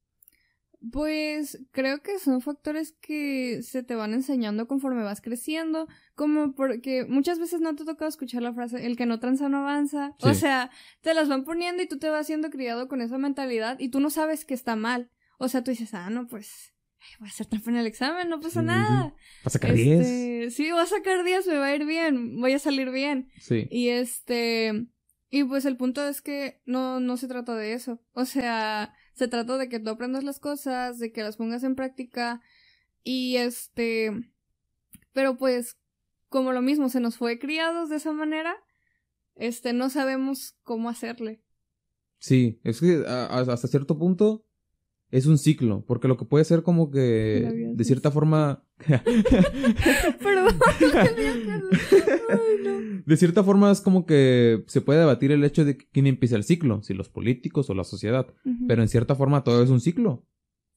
[0.92, 7.04] Pues creo que son factores que se te van enseñando conforme vas creciendo, como porque
[7.06, 10.14] muchas veces no te toca escuchar la frase, el que no tranza no avanza.
[10.22, 10.70] O sea,
[11.02, 14.00] te las van poniendo y tú te vas siendo criado con esa mentalidad y tú
[14.00, 15.10] no sabes que está mal.
[15.38, 18.28] O sea, tú dices, ah, no, pues ay, voy a hacer trampa en el examen,
[18.28, 19.14] no pasa nada.
[19.44, 20.00] ¿Vas a sacar 10?
[20.00, 23.30] Este, sí, voy a sacar 10, me va a ir bien, voy a salir bien.
[23.38, 23.66] Sí.
[23.70, 24.86] Y este.
[25.30, 28.02] Y pues el punto es que no, no se trata de eso.
[28.12, 31.74] O sea, se trata de que tú aprendas las cosas, de que las pongas en
[31.74, 32.40] práctica.
[33.04, 34.12] Y este.
[35.12, 35.76] Pero pues,
[36.30, 38.54] como lo mismo, se nos fue criados de esa manera.
[39.36, 41.42] Este, no sabemos cómo hacerle.
[42.18, 44.46] Sí, es que a- a- hasta cierto punto
[45.10, 48.64] es un ciclo, porque lo que puede ser como que de cierta forma
[50.22, 50.58] Perdón.
[52.30, 53.02] Ay, no.
[53.04, 56.44] de cierta forma es como que se puede debatir el hecho de quién empieza el
[56.44, 58.26] ciclo, si los políticos o la sociedad,
[58.66, 60.26] pero en cierta forma todo es un ciclo.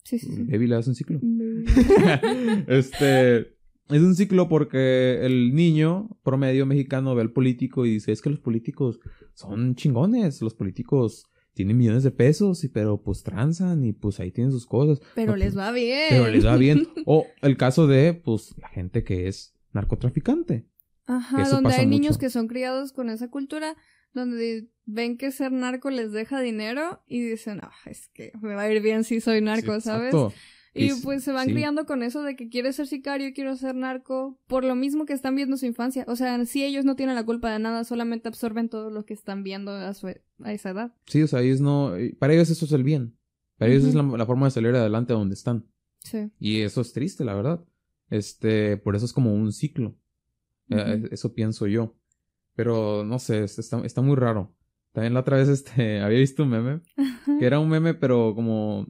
[0.04, 0.68] Sí, sí, sí.
[0.68, 1.20] Das un ciclo.
[2.68, 3.54] Este
[3.89, 8.30] es un ciclo porque el niño promedio mexicano ve al político y dice, es que
[8.30, 9.00] los políticos
[9.34, 14.32] son chingones, los políticos tienen millones de pesos, y, pero pues tranzan y pues ahí
[14.32, 15.00] tienen sus cosas.
[15.16, 16.08] Pero No, les pues, va bien.
[16.10, 16.88] Pero les va bien.
[17.06, 20.66] O el caso de, pues, la gente que es narcotraficante.
[21.06, 23.76] Ajá, Eso donde hay niños que son criados con esa cultura,
[24.13, 28.63] donde ven que ser narco les deja dinero y dicen, ah, es que me va
[28.63, 30.13] a ir bien si soy narco, Sí, ¿sabes?
[30.13, 30.34] exacto.
[30.76, 31.54] Y es- pues se van sí.
[31.54, 35.14] criando con eso de que quiere ser sicario, quiero ser narco, por lo mismo que
[35.14, 36.04] están viendo su infancia.
[36.08, 39.14] O sea, sí ellos no tienen la culpa de nada, solamente absorben todo lo que
[39.14, 40.96] están viendo a, su, a esa edad.
[41.06, 41.94] Sí, o sea, ellos no...
[42.20, 43.18] Para ellos eso es el bien.
[43.58, 45.68] Para ellos es la, la forma de salir adelante a donde están.
[46.00, 46.32] Sí.
[46.40, 47.64] Y eso es triste, la verdad.
[48.10, 49.96] Este, por eso es como un ciclo.
[50.70, 51.96] Eh, eso pienso yo.
[52.56, 54.56] Pero no sé, está, está muy raro.
[54.92, 56.82] También la otra vez este, había visto un meme,
[57.40, 58.88] que era un meme, pero como...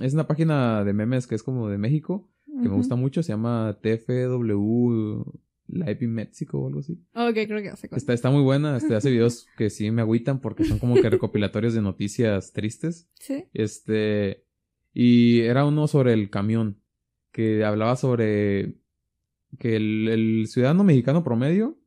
[0.00, 3.32] Es una página de memes que es como de México, que me gusta mucho, se
[3.32, 5.24] llama TFW
[5.66, 7.00] Live in Mexico o algo así.
[7.14, 10.40] Ok, creo que hace Está, está muy buena, este, hace videos que sí me agüitan
[10.40, 13.08] porque son como que recopilatorios de noticias tristes.
[13.18, 13.46] Sí.
[13.54, 14.44] Este,
[14.92, 16.78] y era uno sobre el camión,
[17.32, 18.76] que hablaba sobre
[19.58, 21.78] que el, el ciudadano mexicano promedio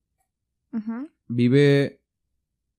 [1.28, 2.02] vive,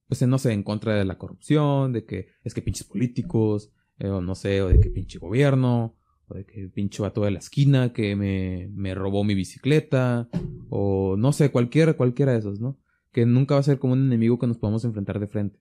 [0.07, 4.07] pues, no sé, en contra de la corrupción, de que es que pinches políticos, eh,
[4.09, 5.95] o no sé, o de que pinche gobierno,
[6.27, 10.29] o de que pinche vato de la esquina que me, me robó mi bicicleta,
[10.69, 12.79] o no sé, cualquiera, cualquiera de esos, ¿no?
[13.11, 15.59] Que nunca va a ser como un enemigo que nos podamos enfrentar de frente.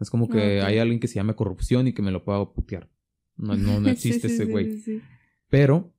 [0.00, 0.64] Es como que Ok.
[0.66, 2.88] hay alguien que se llame corrupción y que me lo pueda putear.
[3.36, 4.66] No, no, existe sí, ese güey.
[4.72, 5.02] sí, sí.
[5.48, 5.92] Pero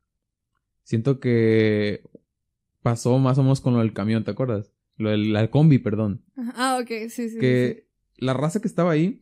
[0.84, 2.04] siento que
[2.82, 4.73] pasó más o menos con lo del camión, ¿te acuerdas?
[4.97, 6.23] Lo del la combi, perdón.
[6.56, 7.39] Ah, ok, sí, sí.
[7.39, 9.21] Que la raza que estaba ahí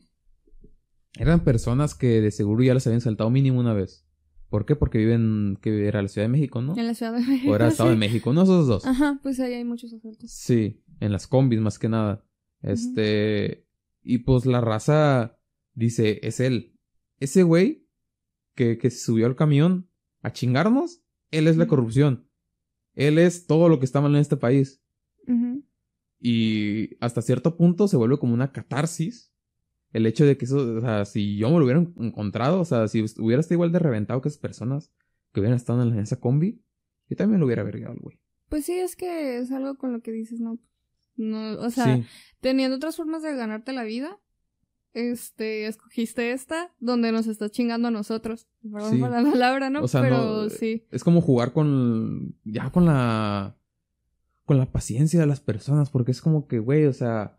[1.17, 4.05] eran personas que de seguro ya les habían saltado mínimo una vez.
[4.49, 4.75] ¿Por qué?
[4.75, 6.77] Porque viven, que era la Ciudad de México, ¿no?
[6.77, 7.51] En la Ciudad de México.
[7.51, 7.95] O era Estado de.
[7.97, 8.85] México, no esos dos.
[8.85, 10.31] Ajá, pues ahí hay muchos asaltos.
[10.31, 12.23] Sí, en las combis más que nada.
[12.61, 13.67] Este,
[14.03, 15.37] y pues la raza
[15.73, 16.77] dice, es él.
[17.19, 17.87] Ese güey
[18.55, 19.89] que, que se subió al camión
[20.21, 21.01] a chingarnos,
[21.31, 22.27] él es la corrupción.
[22.95, 24.81] Él es todo lo que está mal en este país.
[26.19, 29.26] Y hasta cierto punto se vuelve como una catarsis.
[29.97, 32.87] El hecho de que eso, o sea, si yo me lo hubiera encontrado, o sea,
[32.87, 34.91] si hubiera estado igual de reventado que esas personas
[35.33, 36.61] que hubieran estado en esa combi,
[37.09, 38.19] yo también lo hubiera vergado al güey.
[38.49, 40.59] Pues sí, es que es algo con lo que dices, ¿no?
[41.15, 42.03] No, o sea, Sí,
[42.41, 44.19] teniendo otras formas de ganarte la vida,
[44.93, 48.47] este, escogiste esta, donde nos estás chingando a nosotros.
[48.71, 48.99] Perdón Sí.
[48.99, 49.81] por la palabra, ¿no?
[49.83, 50.85] O sea, Pero no, sí.
[50.91, 53.57] es como jugar con, ya con la,
[54.45, 57.36] con la paciencia de las personas, porque es como que, güey, o sea,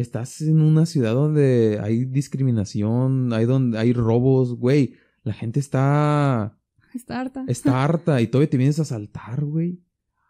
[0.00, 6.58] estás en una ciudad donde hay discriminación, hay donde hay robos, güey, la gente está
[6.94, 7.44] Está harta.
[7.48, 9.80] está harta y todavía te vienes a saltar, güey.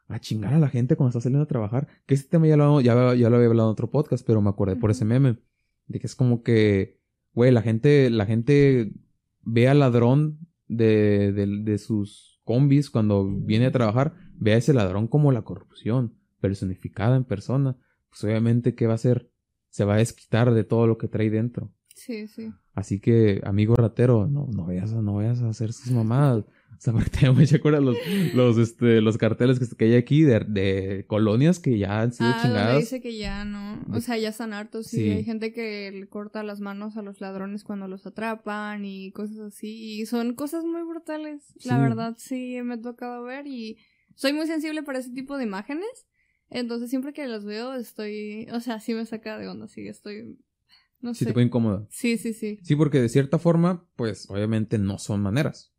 [0.09, 1.87] A chingar a la gente cuando estás saliendo a trabajar.
[2.07, 4.49] Que ese tema ya lo, ya, ya lo había hablado en otro podcast, pero me
[4.49, 5.39] acordé por ese meme.
[5.87, 6.99] De que es como que,
[7.35, 8.93] güey, la gente, la gente
[9.43, 14.73] ve al ladrón de, de, de sus combis cuando viene a trabajar, ve a ese
[14.73, 17.77] ladrón como la corrupción, personificada en persona.
[18.09, 19.31] Pues obviamente, ¿qué va a hacer?
[19.71, 21.71] Se va a desquitar de todo lo que trae dentro.
[21.95, 22.53] Sí, sí.
[22.75, 26.45] Así que, amigo ratero, no, no vayas a, no vayas a hacer sus mamadas.
[26.79, 27.97] O sea, porque me acuerdas los,
[28.35, 32.29] los, este, los carteles que, que hay aquí de, de colonias que ya han sido
[32.29, 32.79] Ah, donde chingadas.
[32.79, 35.11] dice que ya no, o sea, ya están hartos y Sí.
[35.11, 39.39] hay gente que le corta las manos a los ladrones cuando los atrapan y cosas
[39.41, 43.79] así y son cosas muy brutales, la verdad sí me ha tocado ver y
[44.15, 46.07] soy muy sensible para ese tipo de imágenes,
[46.51, 50.39] entonces siempre que las veo estoy, o sea, sí me saca de onda, sí estoy,
[51.01, 51.27] no Sí sé.
[51.27, 51.87] te pone incómoda.
[51.91, 52.59] Sí, sí, sí.
[52.63, 55.73] Sí, porque de cierta forma, pues, obviamente no son maneras.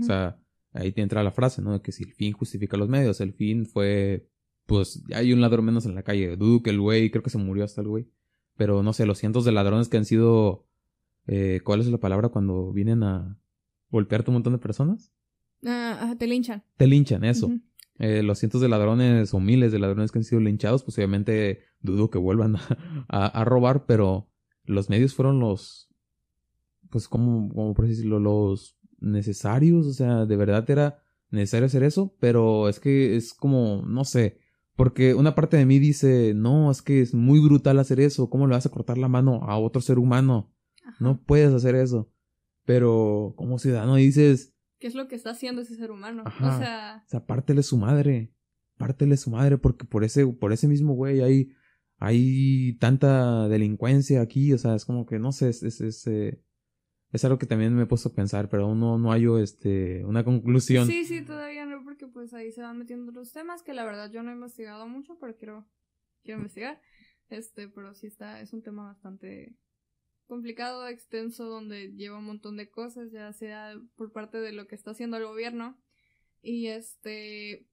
[0.00, 0.38] O sea,
[0.74, 1.72] ahí te entra la frase, ¿no?
[1.72, 4.28] De que si el fin justifica los medios, el fin fue,
[4.66, 6.36] pues, hay un ladrón menos en la calle.
[6.62, 8.06] Que el güey, creo que se murió hasta el güey.
[8.56, 10.66] Pero no sé, los cientos de ladrones que han sido,
[11.26, 13.38] eh, ¿cuál es la palabra cuando vienen a
[13.90, 15.10] golpearte un montón de personas?
[15.64, 16.62] Ah, te linchan.
[16.76, 17.50] Te linchan, eso.
[18.04, 21.60] Eh, los cientos de ladrones o miles de ladrones que han sido linchados, pues obviamente
[21.80, 22.60] dudo que vuelvan a,
[23.08, 24.28] a- a robar, pero
[24.64, 25.88] los medios fueron los,
[26.90, 30.98] pues, como, como por decirlo, los necesarios, o sea, de verdad era
[31.30, 34.38] necesario hacer eso, pero es que es como, no sé,
[34.76, 38.46] porque una parte de mí dice, no, es que es muy brutal hacer eso, ¿cómo
[38.46, 40.52] le vas a cortar la mano a otro ser humano?
[40.84, 40.96] Ajá.
[41.00, 42.10] No puedes hacer eso.
[42.64, 44.51] Pero como ciudadano dices,
[44.82, 46.24] ¿Qué es lo que está haciendo ese ser humano?
[46.26, 46.56] Ajá.
[46.56, 48.34] O sea, O sea, pártele su madre.
[48.78, 51.52] Pártele su madre porque por ese, por ese mismo güey hay,
[51.98, 54.52] hay tanta delincuencia aquí.
[54.52, 56.42] O sea, es como que no sé, es, es, es, eh,
[57.12, 60.04] es algo que también me he puesto a pensar, pero aún no, no hallo este,
[60.04, 60.88] una conclusión.
[60.88, 64.10] Sí, sí, todavía no, porque pues ahí se van metiendo los temas que la verdad
[64.10, 65.64] yo no he investigado mucho, pero quiero,
[66.24, 66.80] quiero investigar.
[67.28, 69.54] Este, pero sí está, es un tema bastante
[70.26, 74.74] complicado, extenso, donde lleva un montón de cosas, ya sea por parte de lo que
[74.74, 75.78] está haciendo el gobierno.
[76.42, 77.66] Y este,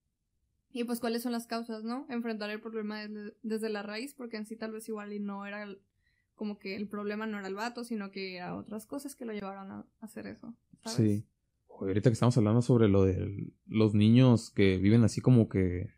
[0.72, 2.06] y pues cuáles son las causas, ¿no?
[2.10, 3.00] Enfrentar el problema
[3.42, 5.68] desde, la raíz, porque en sí tal vez igual y no era
[6.36, 9.34] como que el problema no era el vato, sino que era otras cosas que lo
[9.34, 10.56] llevaron a hacer eso.
[10.86, 11.26] Sí.
[11.68, 15.90] Ahorita que estamos hablando sobre lo de los niños que viven así como que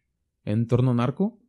[0.44, 1.40] en torno narco.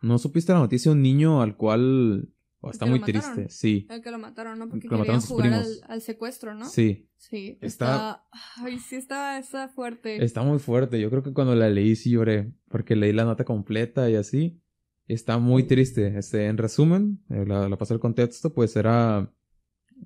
[0.00, 2.32] ¿No supiste la noticia de un niño al cual...
[2.60, 3.20] oh, está muy mataron.
[3.34, 3.86] triste, sí.
[3.90, 4.68] El que lo mataron, ¿no?
[4.68, 6.66] Porque Que lo querían jugar al, al secuestro, ¿no?
[6.68, 7.08] Sí.
[7.16, 7.58] Sí.
[7.60, 8.24] Está- Está...
[8.64, 10.22] Ay, sí, está, está fuerte.
[10.24, 11.00] Está muy fuerte.
[11.00, 12.52] Yo creo que cuando la leí sí lloré.
[12.68, 14.60] Porque leí la nota completa y así.
[15.06, 16.18] Está muy triste.
[16.18, 19.32] Este, en resumen, eh, la, la pasé el contexto, pues era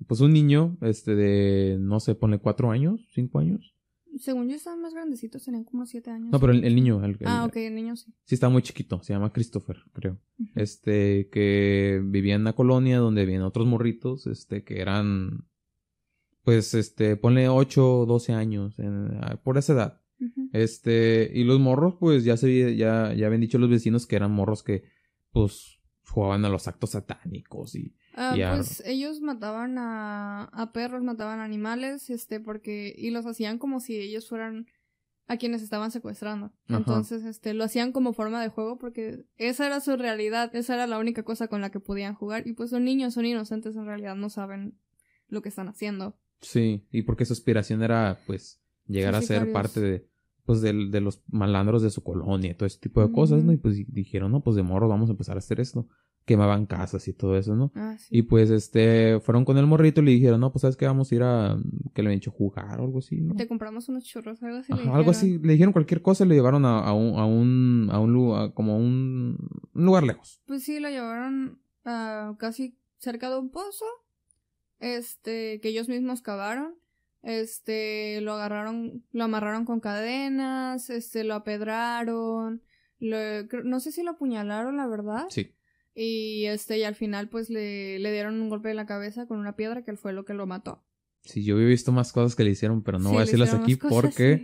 [0.07, 3.75] pues un niño, este, de, no sé, pone cuatro años, cinco años.
[4.19, 6.31] Según yo estaban más grandecitos, tenían como siete años.
[6.31, 8.13] No, pero el, el niño, el, Ah, el- ok, el niño sí.
[8.25, 10.19] sí está muy chiquito, se llama Christopher, creo.
[10.55, 15.47] Este, que vivía en una colonia donde vivían otros morritos, este, que eran,
[16.43, 19.99] pues, este, ponle ocho o doce años, en- ah, por esa edad.
[20.53, 24.31] Este, y los morros, pues ya se ya, ya habían dicho los vecinos que eran
[24.31, 24.83] morros que,
[25.31, 27.95] pues, jugaban a los actos satánicos y.
[28.15, 33.79] Ah, pues ellos mataban a, a perros, mataban animales, este, porque, y los hacían como
[33.79, 34.67] si ellos fueran
[35.27, 36.51] a quienes estaban secuestrando.
[36.77, 40.85] Entonces, este, lo hacían como forma de juego porque esa era su realidad, esa era
[40.85, 42.45] la única cosa con la que podían jugar.
[42.45, 44.77] Y pues son niños, son inocentes en realidad, no saben
[45.29, 46.19] lo que están haciendo.
[46.41, 50.07] Sí, y porque su aspiración era, pues, llegar a ser parte de,
[50.45, 53.53] pues, del- de los malandros de su colonia y todo ese tipo de cosas, ¿no?
[53.53, 55.87] Y pues di- dijeron, no, pues de morros vamos a empezar a hacer esto.
[56.25, 57.71] Quemaban casas y todo eso, ¿no?
[57.75, 58.07] Ah, sí.
[58.17, 60.85] Y pues, este, fueron con el morrito y le dijeron, no, pues, ¿sabes qué?
[60.85, 61.57] Vamos a ir a,
[61.93, 63.35] que le habían hecho jugar o algo así, ¿no?
[63.35, 64.71] Te compramos unos churros, algo así.
[64.73, 67.25] le Ajá, algo así, le dijeron cualquier cosa y le llevaron a, a un, a
[67.25, 69.37] un, a un lugar, como a un,
[69.73, 70.41] un lugar lejos.
[70.45, 73.85] Pues sí, lo llevaron a casi cerca de un pozo,
[74.79, 76.75] este, que ellos mismos cavaron.
[77.21, 82.61] Este, lo agarraron, lo amarraron con cadenas, este, lo apedraron,
[82.99, 85.25] lo- no sé si lo apuñalaron, la verdad.
[85.29, 85.51] Sí.
[85.95, 89.39] Y este, y al final pues le, le dieron un golpe en la cabeza con
[89.39, 90.83] una piedra que fue lo que lo mató.
[91.21, 93.53] Sí, yo había visto más cosas que le hicieron, pero no Sí, voy a decirlas
[93.53, 94.37] aquí cosas, porque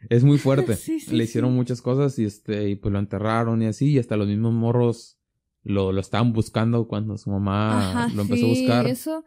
[0.00, 0.06] sí.
[0.08, 0.76] es muy fuerte.
[0.76, 4.16] Sí, le hicieron muchas cosas y este, y pues lo enterraron y así, y hasta
[4.16, 5.18] los mismos morros
[5.62, 8.86] lo, lo estaban buscando cuando su mamá Ajá, lo empezó a buscar.
[8.86, 9.24] Eso,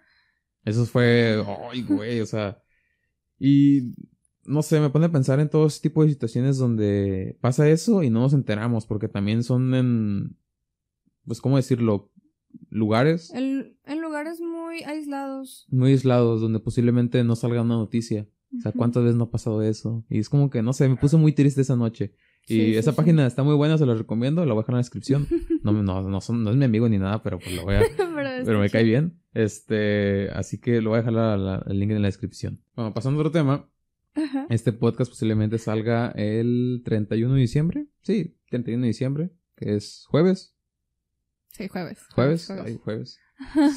[0.63, 2.61] Eso fue, ay, güey, o sea,
[3.37, 3.91] y
[4.45, 8.01] no sé, me pone a pensar en todo ese tipo de situaciones donde pasa eso
[8.03, 10.37] y no nos enteramos, porque también son en,
[11.29, 12.11] pues, ¿cómo decirlo?
[12.71, 15.67] Lugares en, en lugares muy aislados.
[15.69, 18.27] muy aislados donde posiblemente no salga una noticia.
[18.57, 18.71] O sea.
[18.71, 20.03] ¿cuántas veces no ha pasado eso?
[20.09, 22.15] Y es como que, no sé, me puso muy triste esa noche.
[22.47, 22.97] Y Sí, esa sí.
[22.97, 25.27] página está muy buena, se la recomiendo, la voy a dejar en la descripción.
[25.63, 27.81] No, no, no, son- no es mi amigo ni nada, pero pues lo voy a,
[28.45, 29.19] pero me cae bien.
[29.33, 32.63] Este, así que lo voy a dejar la- la- el link en la descripción.
[32.75, 33.69] Bueno, pasando a otro tema,
[34.15, 34.47] Ajá.
[34.49, 37.87] este podcast posiblemente salga el 31 de diciembre.
[38.01, 40.55] Sí, 31 de diciembre, que es jueves.
[41.51, 41.99] Sí, jueves.
[42.13, 42.49] ¿Jueves?
[42.49, 43.19] Ay, jueves.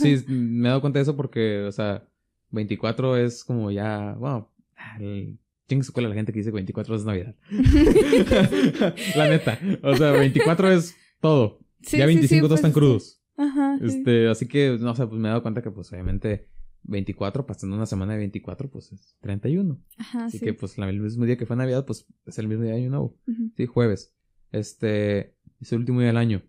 [0.01, 2.09] Sí, me he dado cuenta de eso porque, o sea,
[2.51, 4.53] 24 es como ya, bueno,
[5.01, 5.39] el...
[5.69, 7.35] chingue su cola la gente que dice que 24 es Navidad.
[9.17, 9.59] la neta.
[9.83, 11.61] O sea, 24 es todo.
[11.81, 13.23] Sí, ya sí, 25 sí, todos pues, están crudos.
[13.37, 13.79] Ajá.
[13.83, 16.49] Este, así que, no sé, pues me he dado cuenta que, pues, obviamente,
[16.85, 19.81] 24, pasando una semana de 24, pues es 31.
[19.99, 20.45] Ajá, Así sí.
[20.45, 22.91] que, pues, el mismo día que fue Navidad, pues es el mismo día de Año
[22.91, 23.19] Nuevo.
[23.57, 24.15] Sí, jueves.
[24.51, 26.43] Este, es el último día del año.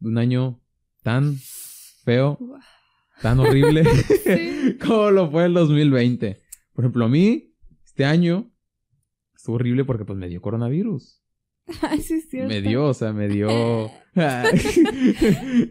[0.00, 0.60] Un año
[1.02, 1.36] tan
[2.04, 2.38] feo,
[3.22, 3.84] tan horrible
[4.24, 4.76] Sí.
[4.86, 6.42] como lo fue el 2020.
[6.72, 7.54] Por ejemplo, a mí,
[7.84, 8.52] este año,
[9.34, 11.22] estuvo horrible porque pues me dio coronavirus.
[11.82, 12.48] Ay, sí, es cierto.
[12.48, 13.48] Me dio, o sea, me dio...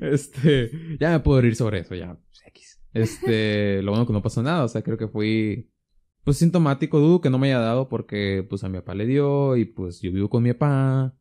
[0.02, 2.20] este, ya me puedo reír sobre eso, ya.
[2.94, 5.70] Este, lo bueno que no pasó nada, o sea, creo que fui...
[6.24, 9.58] Pues sintomático, dudo que no me haya dado porque pues a mi papá le dio
[9.58, 11.16] y pues yo vivo con mi papá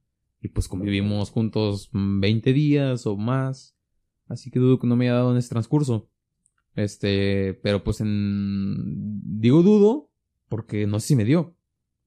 [0.44, 3.74] y pues convivimos juntos mm, 20 días o más.
[4.28, 6.10] Así que dudo que no me haya dado en ese transcurso.
[6.74, 9.20] Este, pero pues en...
[9.40, 10.10] Digo dudo
[10.50, 11.56] porque no sé si me dio.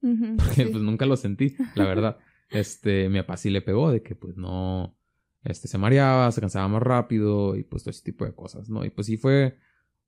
[0.00, 0.68] Porque sí.
[0.70, 2.18] pues nunca lo sentí, la verdad.
[2.50, 4.96] Este, mi papá sí le pegó de que pues no...
[5.44, 8.84] Este, se mareaba, se cansaba más rápido y pues todo ese tipo de cosas, ¿no?
[8.84, 9.58] Y pues sí fue...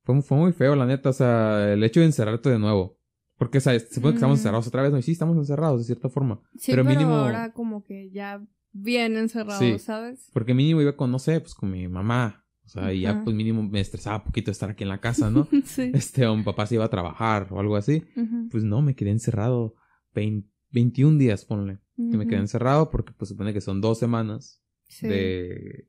[0.03, 2.97] Fue, fue muy feo, la neta, o sea, el hecho de encerrarte de nuevo.
[3.41, 4.39] Porque, o sea, se supone que estamos Mm.
[4.41, 4.99] encerrados otra vez, ¿no?
[4.99, 6.39] Y sí, estamos encerrados de cierta forma.
[6.59, 8.39] Sí, pero pero, mínimo- ahora como que ya
[8.71, 9.79] bien encerrado, Sí.
[9.79, 10.29] ¿sabes?
[10.31, 12.45] Porque mínimo iba con, no sé, pues con mi mamá.
[12.65, 13.23] O sea, y ya Ajá.
[13.23, 15.47] pues mínimo me estresaba poquito estar aquí en la casa, ¿no?
[15.65, 15.89] sí.
[15.95, 18.03] este, o mi papá se iba a trabajar o algo así.
[18.51, 19.73] Pues no, me quedé encerrado
[20.13, 21.79] 20 21 días, ponle.
[21.97, 25.07] Que me quedé encerrado porque pues supone que son dos semanas sí.
[25.07, 25.87] de,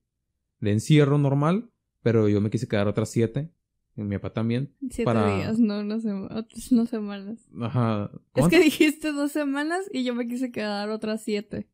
[0.61, 1.71] de encierro normal,
[2.03, 3.53] pero yo me quise quedar otras siete.
[3.97, 4.71] Y mi papá también.
[4.91, 7.39] Siete para- días, no, no, no semanas.
[7.61, 8.11] Ajá.
[8.35, 11.69] Es que dijiste dos semanas y yo me quise quedar otras siete.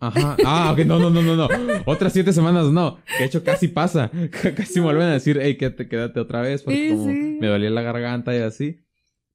[0.00, 0.36] Ajá.
[0.44, 1.48] Ah, ok, no, no, no, no, no.
[1.86, 2.98] Otras siete semanas no.
[3.18, 4.10] De hecho, casi pasa.
[4.56, 6.62] casi me vuelven a decir, hey, quédate, quédate otra vez.
[6.62, 7.38] Porque Sí, como sí.
[7.40, 8.80] me dolía la garganta y así.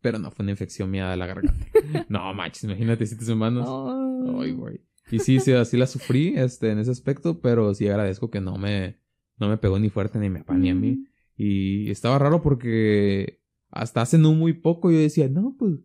[0.01, 1.65] Pero no, fue una infección mía de la garganta.
[2.09, 3.65] no, manches, imagínate siete semanas.
[3.67, 4.41] Oh.
[4.41, 4.81] Ay, güey.
[5.11, 8.57] Y sí, sí, así la sufrí, este, en ese aspecto, pero sí agradezco que no
[8.57, 8.97] me,
[9.37, 11.03] no me pegó ni fuerte ni mi papá ni a mí.
[11.41, 13.39] Y estaba raro porque
[13.71, 15.79] hasta hace no muy poco yo decía, no, pues,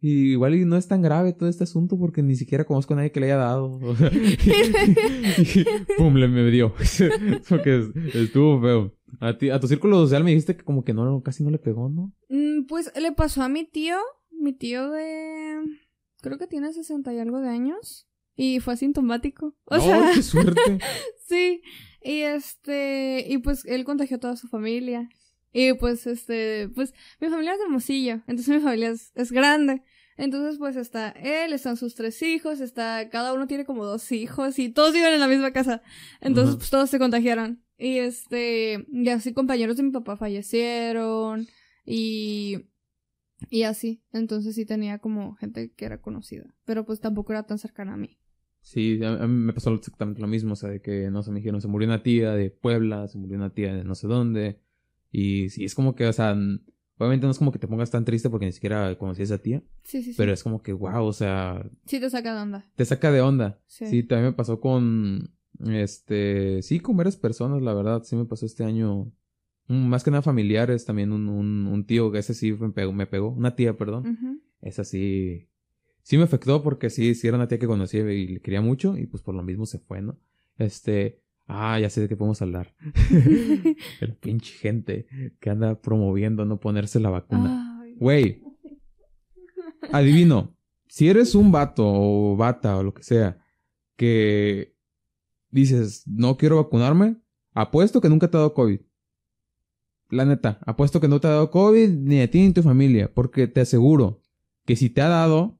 [0.00, 2.96] Y igual y no es tan grave todo este asunto porque ni siquiera conozco a
[2.96, 3.78] nadie que le haya dado.
[5.38, 5.64] y
[5.96, 6.74] pum, le me dio.
[7.48, 8.96] porque estuvo feo.
[9.20, 11.58] A, ti, a tu círculo social me dijiste que como que no, casi no le
[11.58, 12.12] pegó, ¿no?
[12.28, 13.98] Mm, pues le pasó a mi tío,
[14.32, 15.60] mi tío de...
[16.20, 18.08] Creo que tiene 60 y algo de años.
[18.34, 19.54] Y fue asintomático.
[19.66, 20.78] O sea, qué suerte.
[21.28, 21.62] sí.
[22.06, 25.08] Y este, y pues él contagió a toda su familia.
[25.52, 29.82] Y pues este, pues mi familia es de Hermosillo, entonces mi familia es, es, grande.
[30.16, 34.58] Entonces pues está él, están sus tres hijos, está, cada uno tiene como dos hijos
[34.60, 35.82] y todos viven en la misma casa.
[36.20, 37.64] Entonces pues todos se contagiaron.
[37.76, 41.48] Y este, y así compañeros de mi papá fallecieron
[41.84, 42.68] y,
[43.50, 44.04] y así.
[44.12, 47.96] Entonces sí tenía como gente que era conocida, pero pues tampoco era tan cercana a
[47.96, 48.16] mí.
[48.66, 51.38] Sí, a, mí me pasó exactamente lo mismo, o sea, de que, no se me
[51.38, 54.58] dijeron, se murió una tía de Puebla, se murió una tía de no sé dónde,
[55.12, 56.32] y sí, es como que, o sea,
[56.98, 59.38] obviamente no es como que te pongas tan triste porque ni siquiera conocí a esa
[59.38, 60.14] tía, Sí, sí, sí.
[60.16, 62.68] pero es como que, wow, o sea, Sí te saca de onda.
[62.74, 63.60] te saca de onda.
[63.68, 63.86] Sí.
[63.86, 65.30] Sí, también me pasó con,
[65.64, 69.12] este, sí, con varias personas, la verdad, sí me pasó este año,
[69.68, 72.92] mm, más que nada familiares, también un, un, un tío, que ese sí me pegó,
[72.92, 74.40] me pegó, una tía, perdón, Ujú.
[74.60, 75.46] esa sí,
[76.06, 78.96] sí me afectó porque sí, sí era una tía que conocía y le quería mucho
[78.96, 80.16] y pues por lo mismo se fue, ¿no?
[80.56, 82.76] Este, ah, ya sé de qué podemos hablar.
[84.00, 85.08] El pinche gente
[85.40, 87.82] que anda promoviendo no ponerse la vacuna.
[87.96, 88.40] Güey,
[89.90, 93.44] adivino, si eres un vato o bata o lo que sea
[93.96, 94.76] que
[95.50, 97.16] dices, no quiero vacunarme,
[97.52, 98.78] apuesto que nunca te ha dado COVID.
[100.10, 102.62] La neta, apuesto que no te ha dado COVID ni a ti ni a tu
[102.62, 104.22] familia, porque te aseguro
[104.64, 105.55] que si te ha dado,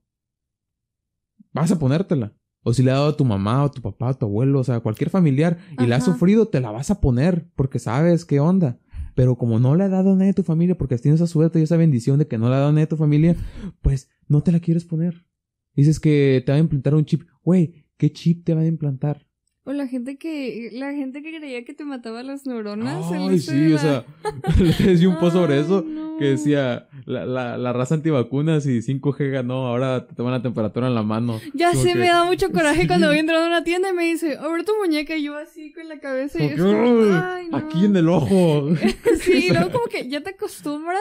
[1.60, 2.32] vas a ponértela.
[2.62, 4.64] O si le ha dado a tu mamá o tu papá o tu abuelo, o
[4.64, 6.12] sea, cualquier familiar, y la has Ajá.
[6.12, 8.80] sufrido, te la vas a poner, porque sabes qué onda.
[9.14, 11.58] Pero como no le ha dado a nadie de tu familia, porque tienes esa suerte
[11.58, 13.36] y esa bendición de que no le ha dado a nadie de tu familia,
[13.82, 15.26] pues no te la quieres poner.
[15.74, 17.22] Dices que te van a implantar un chip.
[17.42, 19.25] Güey, ¿qué chip te van a implantar?
[19.68, 23.04] O la gente que, la gente que creía que te mataba las neuronas.
[23.12, 24.04] Ay, sí, o sea,
[24.84, 26.16] le di un post sobre eso no.
[26.18, 30.86] que decía la, la, la raza antivacunas y 5G ganó, ahora te toman la temperatura
[30.86, 31.40] en la mano.
[31.52, 32.86] Ya Como sé, que- me da mucho coraje Sí.
[32.86, 35.36] cuando voy entrando a una tienda y me dice, a ver tu muñeca, y yo
[35.36, 37.56] así con la cabeza y es como, "Ay, no.
[37.56, 38.68] Aquí en el ojo.
[39.20, 41.00] Sí, y luego como que ya te acostumbras.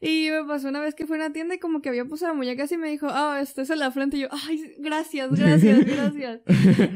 [0.00, 2.26] Y me pasó una vez que fue a una tienda y como que había puesto
[2.26, 4.16] la muñeca así y me dijo, ah, esto es en la frente.
[4.16, 6.40] Y yo, ay, gracias, gracias, gracias.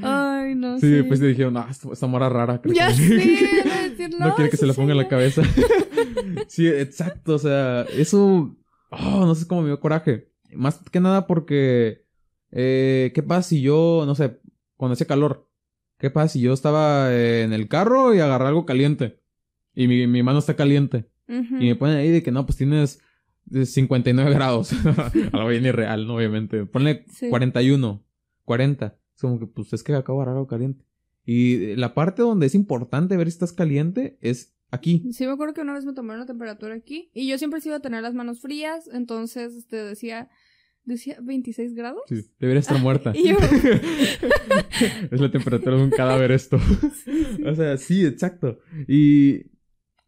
[0.02, 1.01] Ay, no Sí, sé.
[1.02, 2.60] Después te dijeron, ah, esta, mora rara.
[2.60, 3.04] creo Ya que- sé,
[3.90, 5.42] decir, no, quiere que se la ponga en la cabeza.
[6.48, 8.56] sí, exacto, o sea, eso,
[8.90, 10.30] oh, no sé cómo me dio coraje.
[10.54, 12.04] Más que nada porque,
[12.50, 14.40] eh, ¿qué pasa si yo, no sé,
[14.76, 15.48] cuando hacía calor?
[15.98, 19.20] ¿Qué pasa si yo estaba eh, en el carro y agarré algo caliente?
[19.74, 21.06] Y mi, mi mano está caliente.
[21.28, 23.00] Y me ponen ahí de que no, pues tienes
[23.54, 24.72] eh, 59 grados.
[25.32, 26.16] Algo bien irreal, ¿no?
[26.16, 26.66] Obviamente.
[26.66, 27.30] Ponle Sí.
[27.30, 28.04] 41,
[28.44, 28.98] 40.
[29.14, 30.84] Es como que, pues es que acabo de agarrar algo caliente.
[31.24, 35.08] Y eh, la parte donde es importante ver si estás caliente es aquí.
[35.12, 37.62] Sí, me acuerdo que una vez me tomaron la temperatura aquí y yo siempre he
[37.62, 40.28] sido a tener las manos frías, entonces este decía
[40.84, 42.02] decía 26 grados.
[42.08, 43.12] Sí, debería estar muerta.
[43.12, 43.36] Yo-
[45.10, 46.58] es la temperatura de un cadáver esto.
[47.46, 48.58] o sea, sí, exacto.
[48.88, 49.46] Y,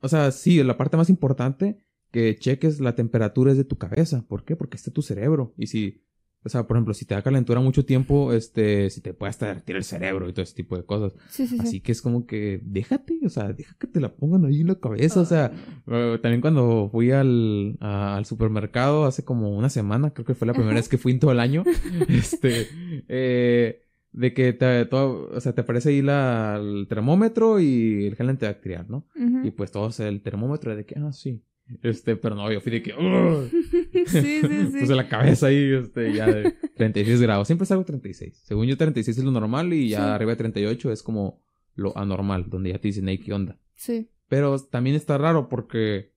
[0.00, 1.78] o sea, sí, la parte más importante
[2.10, 4.26] que cheques la temperatura es de tu cabeza.
[4.26, 4.56] ¿Por qué?
[4.56, 5.54] Porque está tu cerebro.
[5.58, 6.03] Y si,
[6.44, 9.46] o sea, por ejemplo, si te da calentura mucho tiempo, este, si te puede hasta
[9.46, 11.14] derretir el cerebro y todo ese tipo de cosas.
[11.30, 11.62] Sí, sí, sí.
[11.62, 14.68] Así que es como que déjate, o sea, deja que te la pongan ahí en
[14.68, 15.20] la cabeza.
[15.20, 15.52] O sea,
[15.86, 20.46] eh, también cuando fui al, a- al supermercado hace como una semana, creo que fue
[20.46, 21.64] la primera vez que fui en todo el año,
[22.08, 22.68] este,
[23.08, 23.80] eh,
[24.12, 28.28] de que te, todo, o sea, te aparece ahí la, el termómetro y el gel
[28.28, 29.06] antibacterial, ¿no?
[29.16, 29.46] Ujú.
[29.46, 31.42] Y pues todos el termómetro de que, ah, sí.
[31.82, 33.48] Este, pero no, yo fui de que, "Ugh".
[34.06, 34.78] sí, sí, sí.
[34.80, 37.46] Puse la cabeza ahí, este, ya de 36 grados.
[37.46, 38.42] Siempre salgo 36.
[38.44, 40.02] Según yo, 36 es lo normal y ya Sí.
[40.04, 41.40] arriba de 38 es como
[41.74, 43.58] lo anormal, donde ya te dicen, hey, ¿qué onda?
[43.74, 44.08] Sí.
[44.28, 46.12] Pero también está raro porque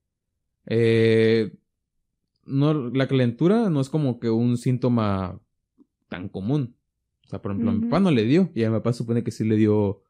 [0.66, 1.54] eh,
[2.46, 5.40] no, la calentura no es como que un síntoma
[6.10, 6.76] tan común.
[7.26, 9.24] O sea, por ejemplo, a mi papá no le dio y a mi papá supone
[9.24, 10.02] que sí le dio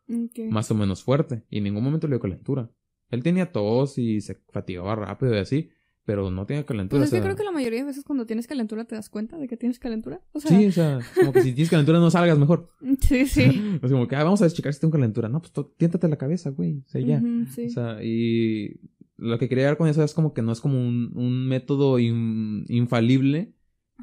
[0.50, 2.70] más o menos fuerte y en ningún momento le dio calentura.
[3.10, 5.70] Él tenía tos y se fatigaba rápido y así,
[6.06, 7.00] pero no tenía calentura.
[7.02, 8.96] Pues es o que sea, creo que la mayoría de veces cuando tienes calentura te
[8.96, 10.22] das cuenta de que tienes calentura.
[10.34, 12.70] O sea, Sí, o sea, como que si tienes calentura no salgas mejor.
[13.02, 13.44] sí, sí.
[13.84, 15.28] Es como que, ah, vamos a checar si tengo calentura.
[15.30, 16.80] No, pues tiéntate la cabeza, güey.
[16.86, 17.22] O sea, ya.
[17.52, 17.66] Sí.
[17.68, 18.80] O sea, y
[19.18, 21.98] lo que quería dar con eso es como que no es como un, un método
[22.00, 23.54] in- infalible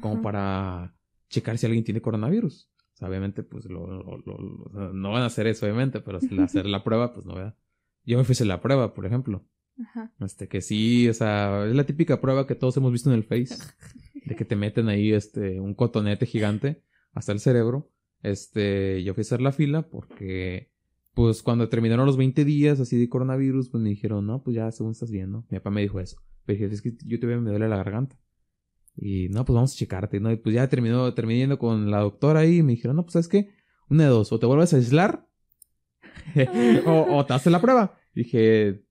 [0.01, 0.21] como Ajá.
[0.23, 0.95] para
[1.29, 2.69] checar si alguien tiene coronavirus.
[2.93, 6.65] O sea, obviamente, pues lo, lo- lo- no van a hacer eso, obviamente, pero hacer
[6.65, 7.55] la prueba, pues no, ¿verdad?
[8.05, 9.45] Yo me fui a hacer la prueba, por ejemplo.
[9.79, 10.13] Ajá.
[10.19, 13.23] Este, que sí, o sea, es la típica prueba que todos hemos visto en el
[13.23, 13.55] Face.
[14.25, 16.83] de que te meten ahí este un cotonete gigante
[17.13, 17.91] hasta el cerebro.
[18.23, 20.71] Este, yo fui a hacer la fila porque
[21.13, 24.71] pues cuando terminaron los 20 días así de coronavirus, pues me dijeron, "No, pues ya
[24.71, 26.17] según estás bien, ¿no?" Mi papá me dijo eso.
[26.45, 28.17] Pero dije, "Es que yo todavía me duele la garganta."
[28.97, 30.31] Y no, pues vamos a checarte, ¿no?
[30.31, 33.13] Y pues ya terminó, terminé yendo con la doctora ahí y me dijeron, no, pues
[33.13, 33.49] sabes qué,
[33.89, 35.27] una de dos, o te vuelves a aislar
[36.85, 37.97] o, o te haces la prueba.
[38.13, 38.81] Dije,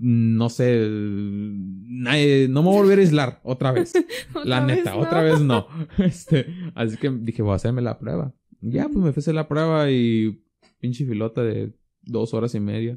[0.00, 3.92] no sé, nadie- no me voy a volver a aislar otra vez.
[4.44, 5.00] La vez neta, no.
[5.00, 5.66] otra vez no.
[5.98, 8.32] Este, así que dije, voy a hacerme la prueba.
[8.60, 10.42] Ya, pues me fui a hacer la prueba y
[10.80, 11.72] pinche filota de
[12.02, 12.96] dos horas y media.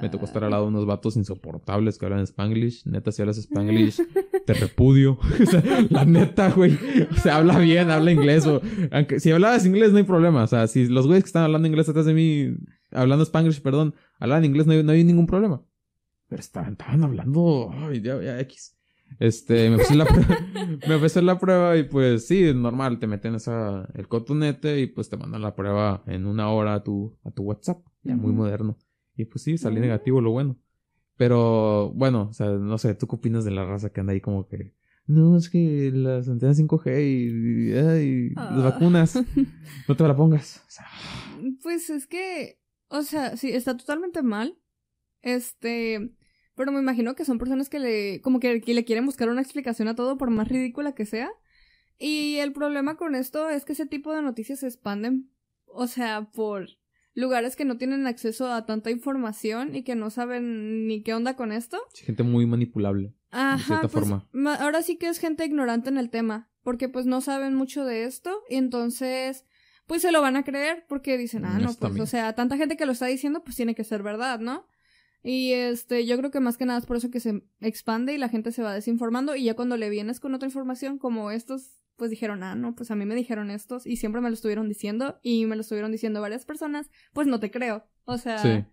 [0.00, 2.86] Me tocó estar al lado de unos vatos insoportables que hablan Spanglish.
[2.86, 4.00] Neta, si hablas Spanglish,
[4.46, 5.18] te repudio.
[5.42, 6.78] O sea, la neta, güey.
[7.10, 8.46] O sea, habla bien, habla inglés.
[8.46, 8.60] O,
[8.92, 10.42] aunque si hablabas inglés, no hay problema.
[10.44, 12.56] O sea, si los güeyes que están hablando inglés atrás de mí,
[12.90, 15.62] hablando Spanglish, perdón, hablan inglés, no hay, no hay ningún problema.
[16.28, 17.70] Pero estaban, estaban hablando.
[17.72, 18.76] Ay, ya, ya, X.
[19.20, 20.36] Este, me puse la prueba,
[20.88, 25.08] me puse la prueba y pues sí, normal, te meten esa, el cotonete y pues
[25.08, 28.76] te mandan la prueba en una hora a tu, a tu WhatsApp, ya muy moderno.
[29.16, 29.80] Y pues sí, salí Ah.
[29.80, 30.58] negativo, lo bueno.
[31.16, 34.20] Pero bueno, o sea, no sé, ¿tú qué opinas de la raza que anda ahí
[34.20, 34.74] como que...
[35.06, 38.50] No, es que las antenas 5G y, Ah.
[38.56, 39.14] las vacunas,
[39.88, 40.64] no te la pongas.
[40.66, 40.84] O sea,
[41.62, 42.58] Pues es que,
[42.88, 44.58] o sea, sí, está totalmente mal.
[45.22, 46.14] Este,
[46.54, 49.42] pero me imagino que son personas que le, como que, que le quieren buscar una
[49.42, 51.30] explicación a todo, por más ridícula que sea.
[51.98, 55.30] Y el problema con esto es que ese tipo de noticias se expanden,
[55.64, 56.68] o sea, por
[57.14, 61.34] lugares que no tienen acceso a tanta información y que no saben ni qué onda
[61.34, 61.78] con esto.
[61.94, 63.14] sí, gente muy manipulable.
[63.30, 64.28] Ajá, cierta pues, forma.
[64.32, 67.84] ma- ahora sí que es gente ignorante en el tema, porque pues no saben mucho
[67.84, 69.44] de esto y entonces
[69.86, 72.56] pues se lo van a creer porque dicen, ah, Mm, no, pues o sea, tanta
[72.56, 74.66] gente que lo está diciendo pues tiene que ser verdad, ¿no?
[75.22, 78.18] Y este, yo creo que más que nada es por eso que se expande y
[78.18, 81.80] la gente se va desinformando y ya cuando le vienes con otra información como estos,
[81.96, 84.68] pues dijeron, ah, no, pues a mí me dijeron estos y siempre me lo estuvieron
[84.68, 87.84] diciendo y me lo estuvieron diciendo varias personas, pues no te creo.
[88.04, 88.64] O sea, Sí.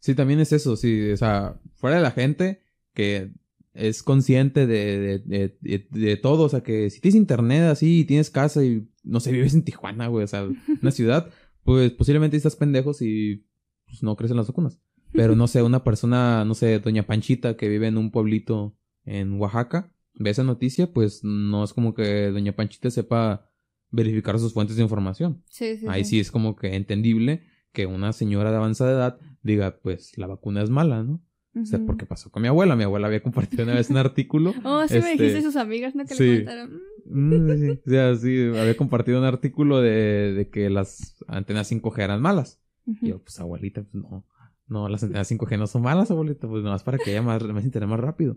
[0.00, 1.10] Sí, también es eso, sí.
[1.10, 2.62] O sea, fuera de la gente
[2.94, 3.32] que
[3.78, 6.44] es consciente de, de, de, de- de todo.
[6.44, 9.62] O sea, que si tienes internet así y tienes casa y, no sé, vives en
[9.64, 10.46] Tijuana, güey, o sea,
[10.82, 11.30] una ciudad,
[11.64, 13.46] pues posiblemente estás pendejos y
[13.86, 14.80] pues, no crecen las vacunas.
[15.12, 18.76] Pero no sé, una persona, no sé, doña Panchita que vive en un pueblito
[19.06, 23.48] en Oaxaca, ve esa noticia, pues no es como que doña Panchita sepa
[23.90, 25.42] verificar sus fuentes de información.
[25.48, 25.86] sí, sí.
[25.88, 30.26] Ahí sí es como que entendible que una señora de avanzada edad diga, pues la
[30.26, 31.22] vacuna es mala, ¿no?
[31.62, 32.76] O sea, porque pasó con mi abuela.
[32.76, 34.54] Mi abuela había compartido una vez un artículo.
[34.64, 36.04] Oh, sí me Este, dijiste sus amigas, ¿no?
[36.04, 36.24] Que sí.
[36.24, 36.70] le comentaron.
[37.06, 41.70] "Mm, Mm, sí, o sea, sí, había compartido un artículo de, de que las antenas
[41.70, 42.60] 5G eran malas.
[42.86, 43.06] ujú".
[43.06, 44.26] Y yo, pues abuelita, pues no.
[44.66, 46.46] No, las antenas 5G no son malas, abuelita.
[46.48, 48.36] Pues nomás para que haya más, más internet más rápido.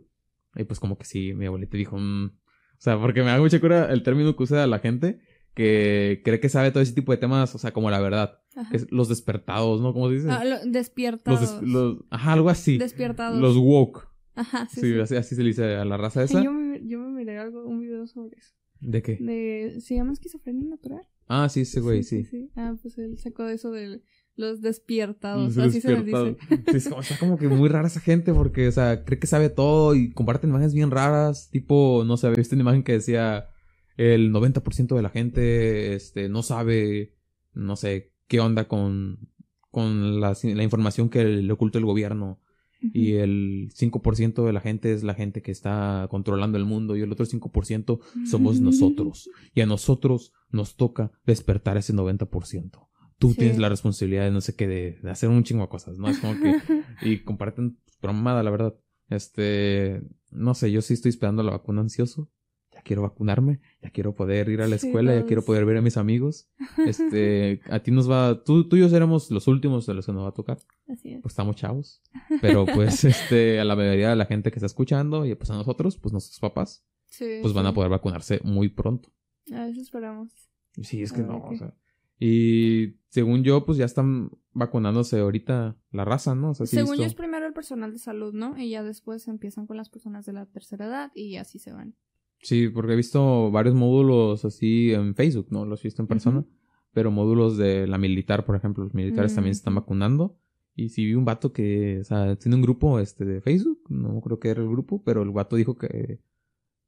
[0.56, 2.26] Y pues como que sí, mi abuelita dijo, "Mm".
[2.28, 2.32] o
[2.78, 5.20] sea, porque me da mucha cura el término que usa la gente
[5.54, 8.38] que cree que sabe todo ese tipo de temas, o sea, como la verdad.
[8.74, 9.94] Es los despertados, ¿no?
[9.94, 10.28] ¿Cómo se dice?
[10.30, 11.40] Ah, lo- los, despiertados.
[11.62, 12.78] des- los- ajá, algo así.
[12.78, 13.40] Despiertados.
[13.40, 14.08] Los woke.
[14.36, 14.82] Ajá, sí.
[14.82, 15.00] Sí, sí.
[15.00, 16.44] Así, así se le dice a la raza esa.
[16.44, 18.54] yo, me, yo me miré algo, un video sobre eso.
[18.82, 19.18] ¿De qué?
[19.22, 21.08] De, ¿Se llama esquizofrenia natural?
[21.28, 22.28] Ah, sí, ese güey, sí.
[22.56, 24.02] Ah, pues él sacó eso de
[24.36, 25.56] los despiertados.
[25.56, 26.36] Los así se les dice.
[26.74, 29.50] Es como, está como que muy rara esa gente porque, o sea, cree que sabe
[29.50, 31.50] todo y comparten imágenes bien raras.
[31.52, 33.46] Tipo, no sé, había visto una imagen que decía
[34.02, 37.14] el 90% de la gente este, no sabe,
[37.54, 39.30] no sé, qué onda con,
[39.70, 42.40] con la, la información que le oculta el gobierno.
[42.94, 47.02] Y el 5% de la gente es la gente que está controlando el mundo y
[47.02, 49.30] el otro 5% somos nosotros.
[49.54, 52.88] Y a nosotros nos toca despertar ese 90%.
[53.20, 53.38] Tú Sí.
[53.38, 56.10] tienes la responsabilidad de no sé qué, de, de hacer un chingo de cosas, ¿no?
[56.10, 56.56] Es como que...
[57.04, 58.74] y comparten bromada, la verdad.
[59.10, 60.02] Este...
[60.32, 62.32] No sé, yo sí estoy esperando la vacuna ansioso.
[62.82, 65.78] Ya quiero vacunarme, ya quiero poder ir a la Sí, escuela, ya quiero poder ver
[65.78, 66.50] a mis amigos.
[66.88, 70.12] Este, a ti nos va, tú, tú y yo seremos los últimos de los que
[70.14, 70.58] nos va a tocar
[70.88, 71.22] Así es.
[71.22, 72.02] pues estamos chavos.
[72.42, 75.56] Pero pues, este, a la mayoría de la gente que está escuchando y pues a
[75.56, 79.12] nosotros, pues nuestros papás, Sí, pues van a poder vacunarse muy pronto.
[79.54, 80.32] A eso esperamos.
[80.82, 81.76] Sí, es que no, o sea.
[82.24, 86.52] Y según yo, pues ya están vacunándose ahorita la raza, ¿no?
[86.52, 88.58] O sea, sí he Según yo es primero el personal de salud, ¿no?
[88.58, 91.96] Y ya después empiezan con las personas de la tercera edad y así se van.
[92.42, 95.66] Sí, porque he visto varios módulos así en Facebook, ¿no?
[95.66, 96.46] Los he visto en persona.
[96.94, 100.38] Pero módulos de la militar, por ejemplo, los militares también se están vacunando.
[100.76, 104.20] Y sí vi un vato que, o sea, tiene un grupo este de Facebook, no
[104.22, 106.22] creo que era el grupo, pero el vato dijo que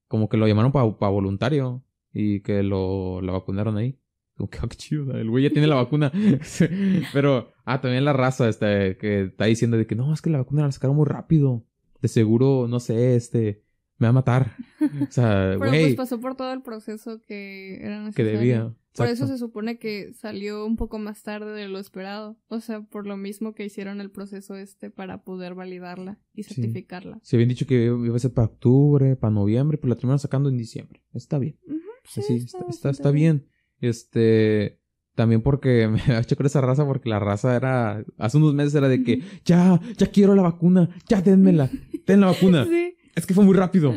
[0.08, 1.84] como que lo llamaron para voluntario
[2.14, 4.00] y que lo, lo vacunaron ahí.
[4.36, 6.12] Como que, ah, qué chido, el güey ya tiene la vacuna.
[7.14, 10.40] Pero, ah, también la raza este, que está diciendo de que no, es que la
[10.40, 11.66] vacuna la sacaron muy rápido.
[12.02, 13.63] De seguro, no sé, este,
[14.04, 14.56] me va a matar.
[15.10, 18.32] O sea, Pero pues pasó por todo el proceso que era que necesario.
[18.40, 18.76] debía.
[18.96, 22.38] Por eso se supone que salió un poco más tarde de lo esperado.
[22.48, 26.56] O sea, por lo mismo que hicieron el proceso este para poder validarla y Sí.
[26.56, 27.20] certificarla.
[27.24, 30.50] Se habían dicho que iba a ser para octubre, para noviembre, pero la terminaron sacando
[30.50, 31.02] en diciembre.
[31.14, 31.58] Está bien.
[32.04, 33.48] Sí, sí, está, está, bastante está bien.
[33.80, 34.80] Este.
[35.16, 38.04] También porque me ha hecho con esa raza, porque la raza era.
[38.18, 41.70] Hace unos meses era de que, ya, ya quiero la vacuna, ya denmela,
[42.06, 42.66] ten la vacuna.
[42.66, 42.96] Sí.
[43.16, 43.94] Es que fue muy rápido.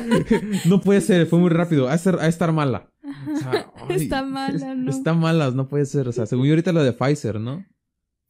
[0.66, 1.88] no puede ser, fue muy rápido.
[1.88, 2.90] A estar, a estar mala.
[3.04, 4.90] O sea, ay, Está mala, ¿no?
[4.90, 6.08] Está malas, no puede ser.
[6.08, 7.64] O sea, según yo ahorita la de Pfizer, ¿no?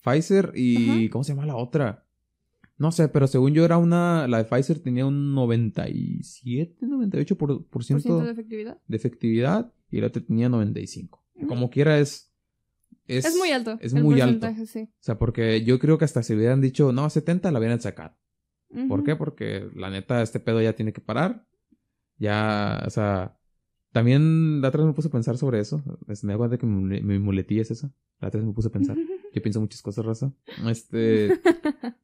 [0.03, 1.09] Pfizer y.
[1.11, 2.05] ¿Cómo se llama la otra?
[2.79, 4.27] No sé, pero según yo era una.
[4.27, 8.79] La de Pfizer tenía un 97, 98% por, por ¿Por ciento de efectividad?
[8.87, 11.25] de efectividad y la otra tenía 95.
[11.39, 12.33] Que Como quiera es.
[13.07, 13.79] Es, Es, muy alto.
[13.81, 14.49] Es el muy alto.
[14.67, 14.89] sí.
[14.91, 18.17] O sea, porque yo creo que hasta si hubieran dicho, no, 70 la hubieran sacado.
[18.89, 19.17] ¿Por qué?
[19.17, 21.47] Porque la neta, este pedo ya tiene que parar.
[22.19, 23.39] Ya, o sea,
[23.93, 25.83] también la otra vez me puse a pensar sobre eso.
[26.09, 27.93] Es, me cuenta que mi, mi muletilla es esa.
[28.21, 28.97] La otra vez me puse a pensar.
[29.35, 30.33] Yo pienso muchas cosas, raza.
[30.69, 31.41] Este,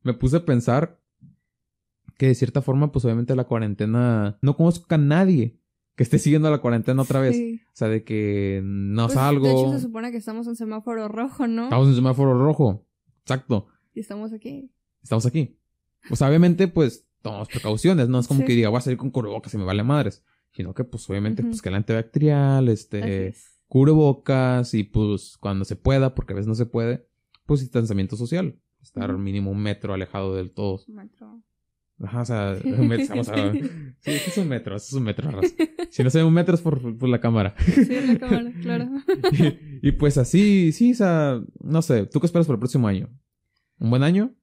[0.03, 1.01] me puse a pensar
[2.19, 5.59] que de cierta forma, pues obviamente la cuarentena, no conozco a nadie
[5.97, 7.37] que esté siguiendo la cuarentena otra vez.
[7.37, 7.61] Sí.
[7.67, 9.47] O sea, de que no Pues, salgo.
[9.47, 11.65] De hecho, se supone que estamos en semáforo rojo, ¿no?
[11.65, 12.87] Estamos en semáforo rojo.
[13.23, 13.67] Exacto.
[13.95, 14.71] Y estamos aquí.
[15.03, 15.59] Estamos aquí.
[16.11, 18.09] O sea, obviamente, pues, tomamos precauciones.
[18.09, 18.47] No es como Sí.
[18.47, 20.25] que diga, voy a salir con cubrebocas y me vale madres.
[20.53, 23.61] Sino que, pues, obviamente, pues, que el antibacterial, este, es.
[23.69, 27.07] cubrebocas y, pues, cuando se pueda, porque a veces no se puede,
[27.47, 28.57] pues, distanciamiento social.
[28.83, 30.81] Estar mínimo un metro alejado del todo.
[30.89, 31.43] Metro.
[32.03, 33.53] Ajá, o sea, un metro, vamos a...
[33.53, 33.61] Sí,
[34.11, 35.55] este es un metro, este es un metro, raza.
[35.89, 37.55] Si no se ve un metro es por, por la cámara.
[37.65, 38.89] Sí, la cámara, claro.
[39.31, 42.07] y, y, pues así, sí, o sea, no sé.
[42.07, 43.09] ¿Tú qué esperas para el próximo año?
[43.79, 44.35] ¿Un buen año?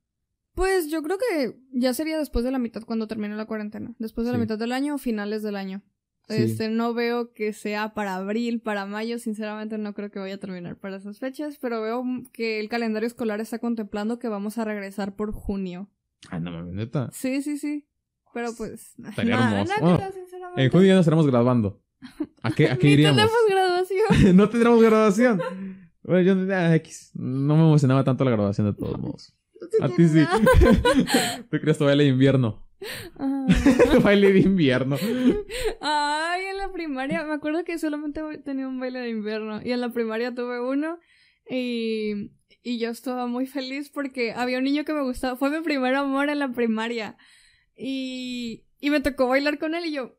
[0.59, 3.93] Pues yo creo que ya sería después de la mitad cuando termine la cuarentena.
[3.97, 4.41] Después de la Sí.
[4.41, 5.81] mitad del año o finales del año.
[6.27, 6.35] Sí.
[6.35, 10.37] Este, no veo que sea para abril, para mayo, sinceramente no creo que vaya a
[10.37, 12.03] terminar para esas fechas, pero veo
[12.33, 15.89] que el calendario escolar está contemplando que vamos a regresar por junio.
[16.29, 17.09] Ay, no mames, neta.
[17.13, 17.87] Sí, sí, sí.
[18.33, 18.93] Pero pues.
[19.09, 19.81] Estaría nada, hermoso.
[19.81, 20.63] nada, Bueno, sinceramente.
[20.65, 21.81] En junio ya nos estaremos graduando.
[22.43, 23.15] ¿A qué, a qué iríamos?
[23.17, 24.35] tenemos graduación.
[24.37, 25.41] no tendremos graduación.
[26.03, 27.11] Bueno, yo ah, X.
[27.15, 29.33] No me emocionaba tanto la graduación de todos modos.
[29.81, 30.23] A ti sí.
[31.49, 32.65] Tú crees tu baile de invierno.
[33.17, 33.45] Ah.
[34.03, 34.97] baile de invierno.
[35.81, 39.81] Ay, en la primaria, me acuerdo que solamente tenía un baile de invierno y en
[39.81, 40.99] la primaria tuve uno
[41.49, 42.31] y,
[42.63, 45.95] y yo estaba muy feliz porque había un niño que me gustaba, fue mi primer
[45.95, 47.17] amor en la primaria
[47.75, 50.17] y, y me tocó bailar con él y yo,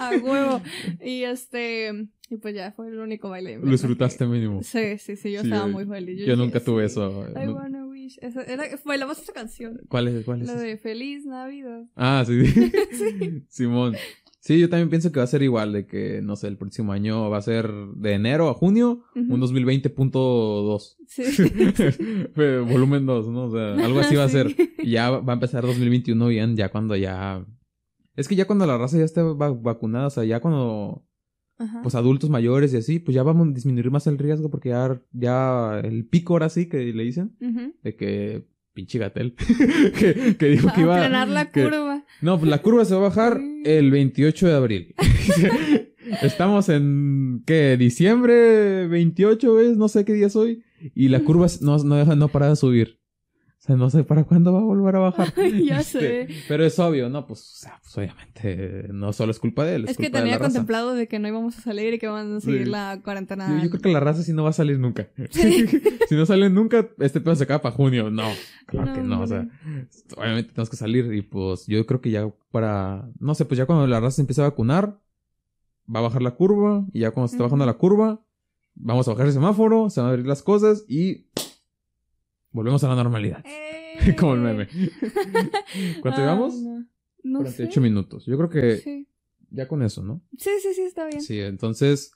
[0.00, 0.62] a huevo,
[1.04, 4.62] y este, y pues ya fue el único baile Lo disfrutaste mínimo.
[4.62, 6.16] Sí, sí, sí, yo Sí, estaba yo- muy feliz.
[6.20, 7.26] Yo dije, nunca tuve sí, eso.
[7.28, 8.18] I No- wanna wish.
[8.22, 9.80] Esa era, bailamos esa canción.
[9.88, 10.24] ¿Cuál es?
[10.24, 10.48] ¿Cuál es?
[10.48, 10.58] Ese?
[10.64, 11.84] de Feliz Navidad.
[11.96, 12.42] Ah, sí.
[12.92, 13.44] Sí.
[13.48, 13.94] Simón.
[14.42, 16.92] Sí, yo también pienso que va a ser igual, de que, no sé, el próximo
[16.92, 20.96] año va a ser de enero a junio, un 2020.2.
[21.06, 21.22] Sí.
[22.72, 23.44] Volumen 2, ¿no?
[23.44, 24.54] O sea, algo así va a ser.
[24.78, 27.44] Y ya va a empezar 2021 bien, ya cuando ya...
[28.16, 31.04] Es que ya cuando la raza ya esté va- vacunada, o sea, ya cuando,
[31.60, 31.82] Ajá.
[31.82, 35.00] pues adultos mayores y así, pues ya vamos a disminuir más el riesgo porque ya,
[35.12, 37.36] ya el pico ahora sí que le dicen,
[37.84, 39.34] de que pinche gatel,
[39.98, 40.98] que, que dijo que a iba...
[40.98, 42.04] frenar la que- curva.
[42.22, 44.94] No, pues la curva se va a bajar el 28 de abril.
[46.22, 47.76] Estamos en, ¿qué?
[47.78, 49.76] Diciembre 28, ¿ves?
[49.76, 50.62] No sé qué día es hoy.
[50.94, 52.99] Y la curva no, no deja, no para de subir.
[53.60, 55.34] O sea, no sé para cuándo va a volver a bajar.
[55.62, 56.34] ya Este, sé.
[56.48, 57.26] Pero es obvio, ¿no?
[57.26, 60.16] Pues, o sea, pues obviamente no solo es culpa de él, es, Es que culpa
[60.18, 60.48] de tenía raza.
[60.50, 62.70] contemplado de que no íbamos a salir y que van a seguir Sí.
[62.70, 63.48] la cuarentena.
[63.58, 65.10] Yo, yo creo que la raza sí no va a salir nunca.
[65.28, 65.66] Sí.
[66.08, 68.10] si no sale nunca, este pedo se acaba para junio.
[68.10, 68.24] No,
[68.66, 69.20] claro No, que no.
[69.20, 69.46] O sea,
[70.16, 73.10] obviamente tenemos que salir y pues yo creo que ya para...
[73.18, 74.98] No sé, pues ya cuando la raza se empiece a vacunar,
[75.94, 78.22] va a bajar la curva y ya cuando se está bajando la curva,
[78.74, 81.26] vamos a bajar el semáforo, se van a abrir las cosas y
[82.52, 83.44] volvemos a la normalidad.
[83.46, 84.14] ¡Eh!
[84.18, 84.68] Como el meme.
[86.00, 86.54] ¿Cuánto llevamos?
[86.60, 86.86] No,
[87.22, 87.80] no 48 sé.
[87.80, 88.26] minutos.
[88.26, 89.06] Yo creo que Sí.
[89.50, 90.22] ya con eso, ¿no?
[90.38, 91.20] sí, sí, sí, está bien.
[91.20, 92.12] Sí, entonces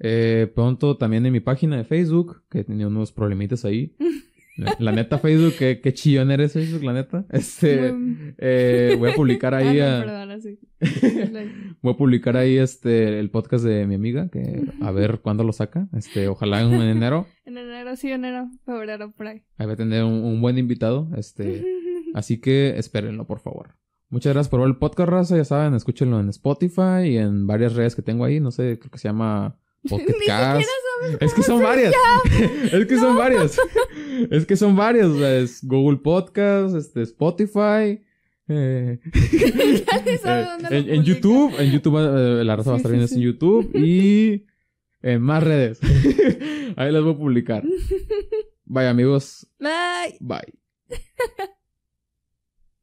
[0.00, 3.94] eh, pronto también en mi página de Facebook, que tenía unos problemitas ahí.
[4.78, 7.24] La, neta, Facebook, qué, qué chillón eres Facebook, la neta.
[7.30, 7.94] Este,
[8.38, 10.58] eh, voy a publicar ahí, Ah, no, a- perdona, sí.
[11.82, 15.52] voy a publicar ahí este, el podcast de mi amiga, que a ver cuándo lo
[15.52, 15.88] saca.
[15.96, 17.26] Este, ojalá en enero.
[17.48, 19.42] En enero, sí, enero, febrero, por ahí.
[19.56, 21.08] Ahí va a tener un, un buen invitado.
[21.16, 21.64] Este,
[22.14, 23.76] así que espérenlo, por favor.
[24.10, 25.36] Muchas gracias por ver el podcast, raza.
[25.36, 28.38] Ya saben, escúchenlo en Spotify y en varias redes que tengo ahí.
[28.40, 29.58] No sé, creo que se llama
[30.26, 30.66] Sabes
[31.20, 31.94] Es que son varias.
[32.72, 33.58] es que son varias.
[34.30, 35.06] Es que son varias.
[35.06, 38.02] O sea, es Google Podcast, este, Spotify,
[38.48, 38.98] Eh,
[40.62, 41.04] lo en.
[41.04, 43.20] YouTube, en YouTube, eh, la raza va a estar sí, viendo en.
[43.20, 44.46] YouTube y
[45.02, 45.80] en más redes.
[46.76, 47.64] Ahí las voy a publicar.
[48.64, 50.16] Bye amigos, Bye.
[50.20, 50.54] bye.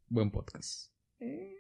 [0.10, 0.92] Buen podcast.
[1.20, 1.55] Eh.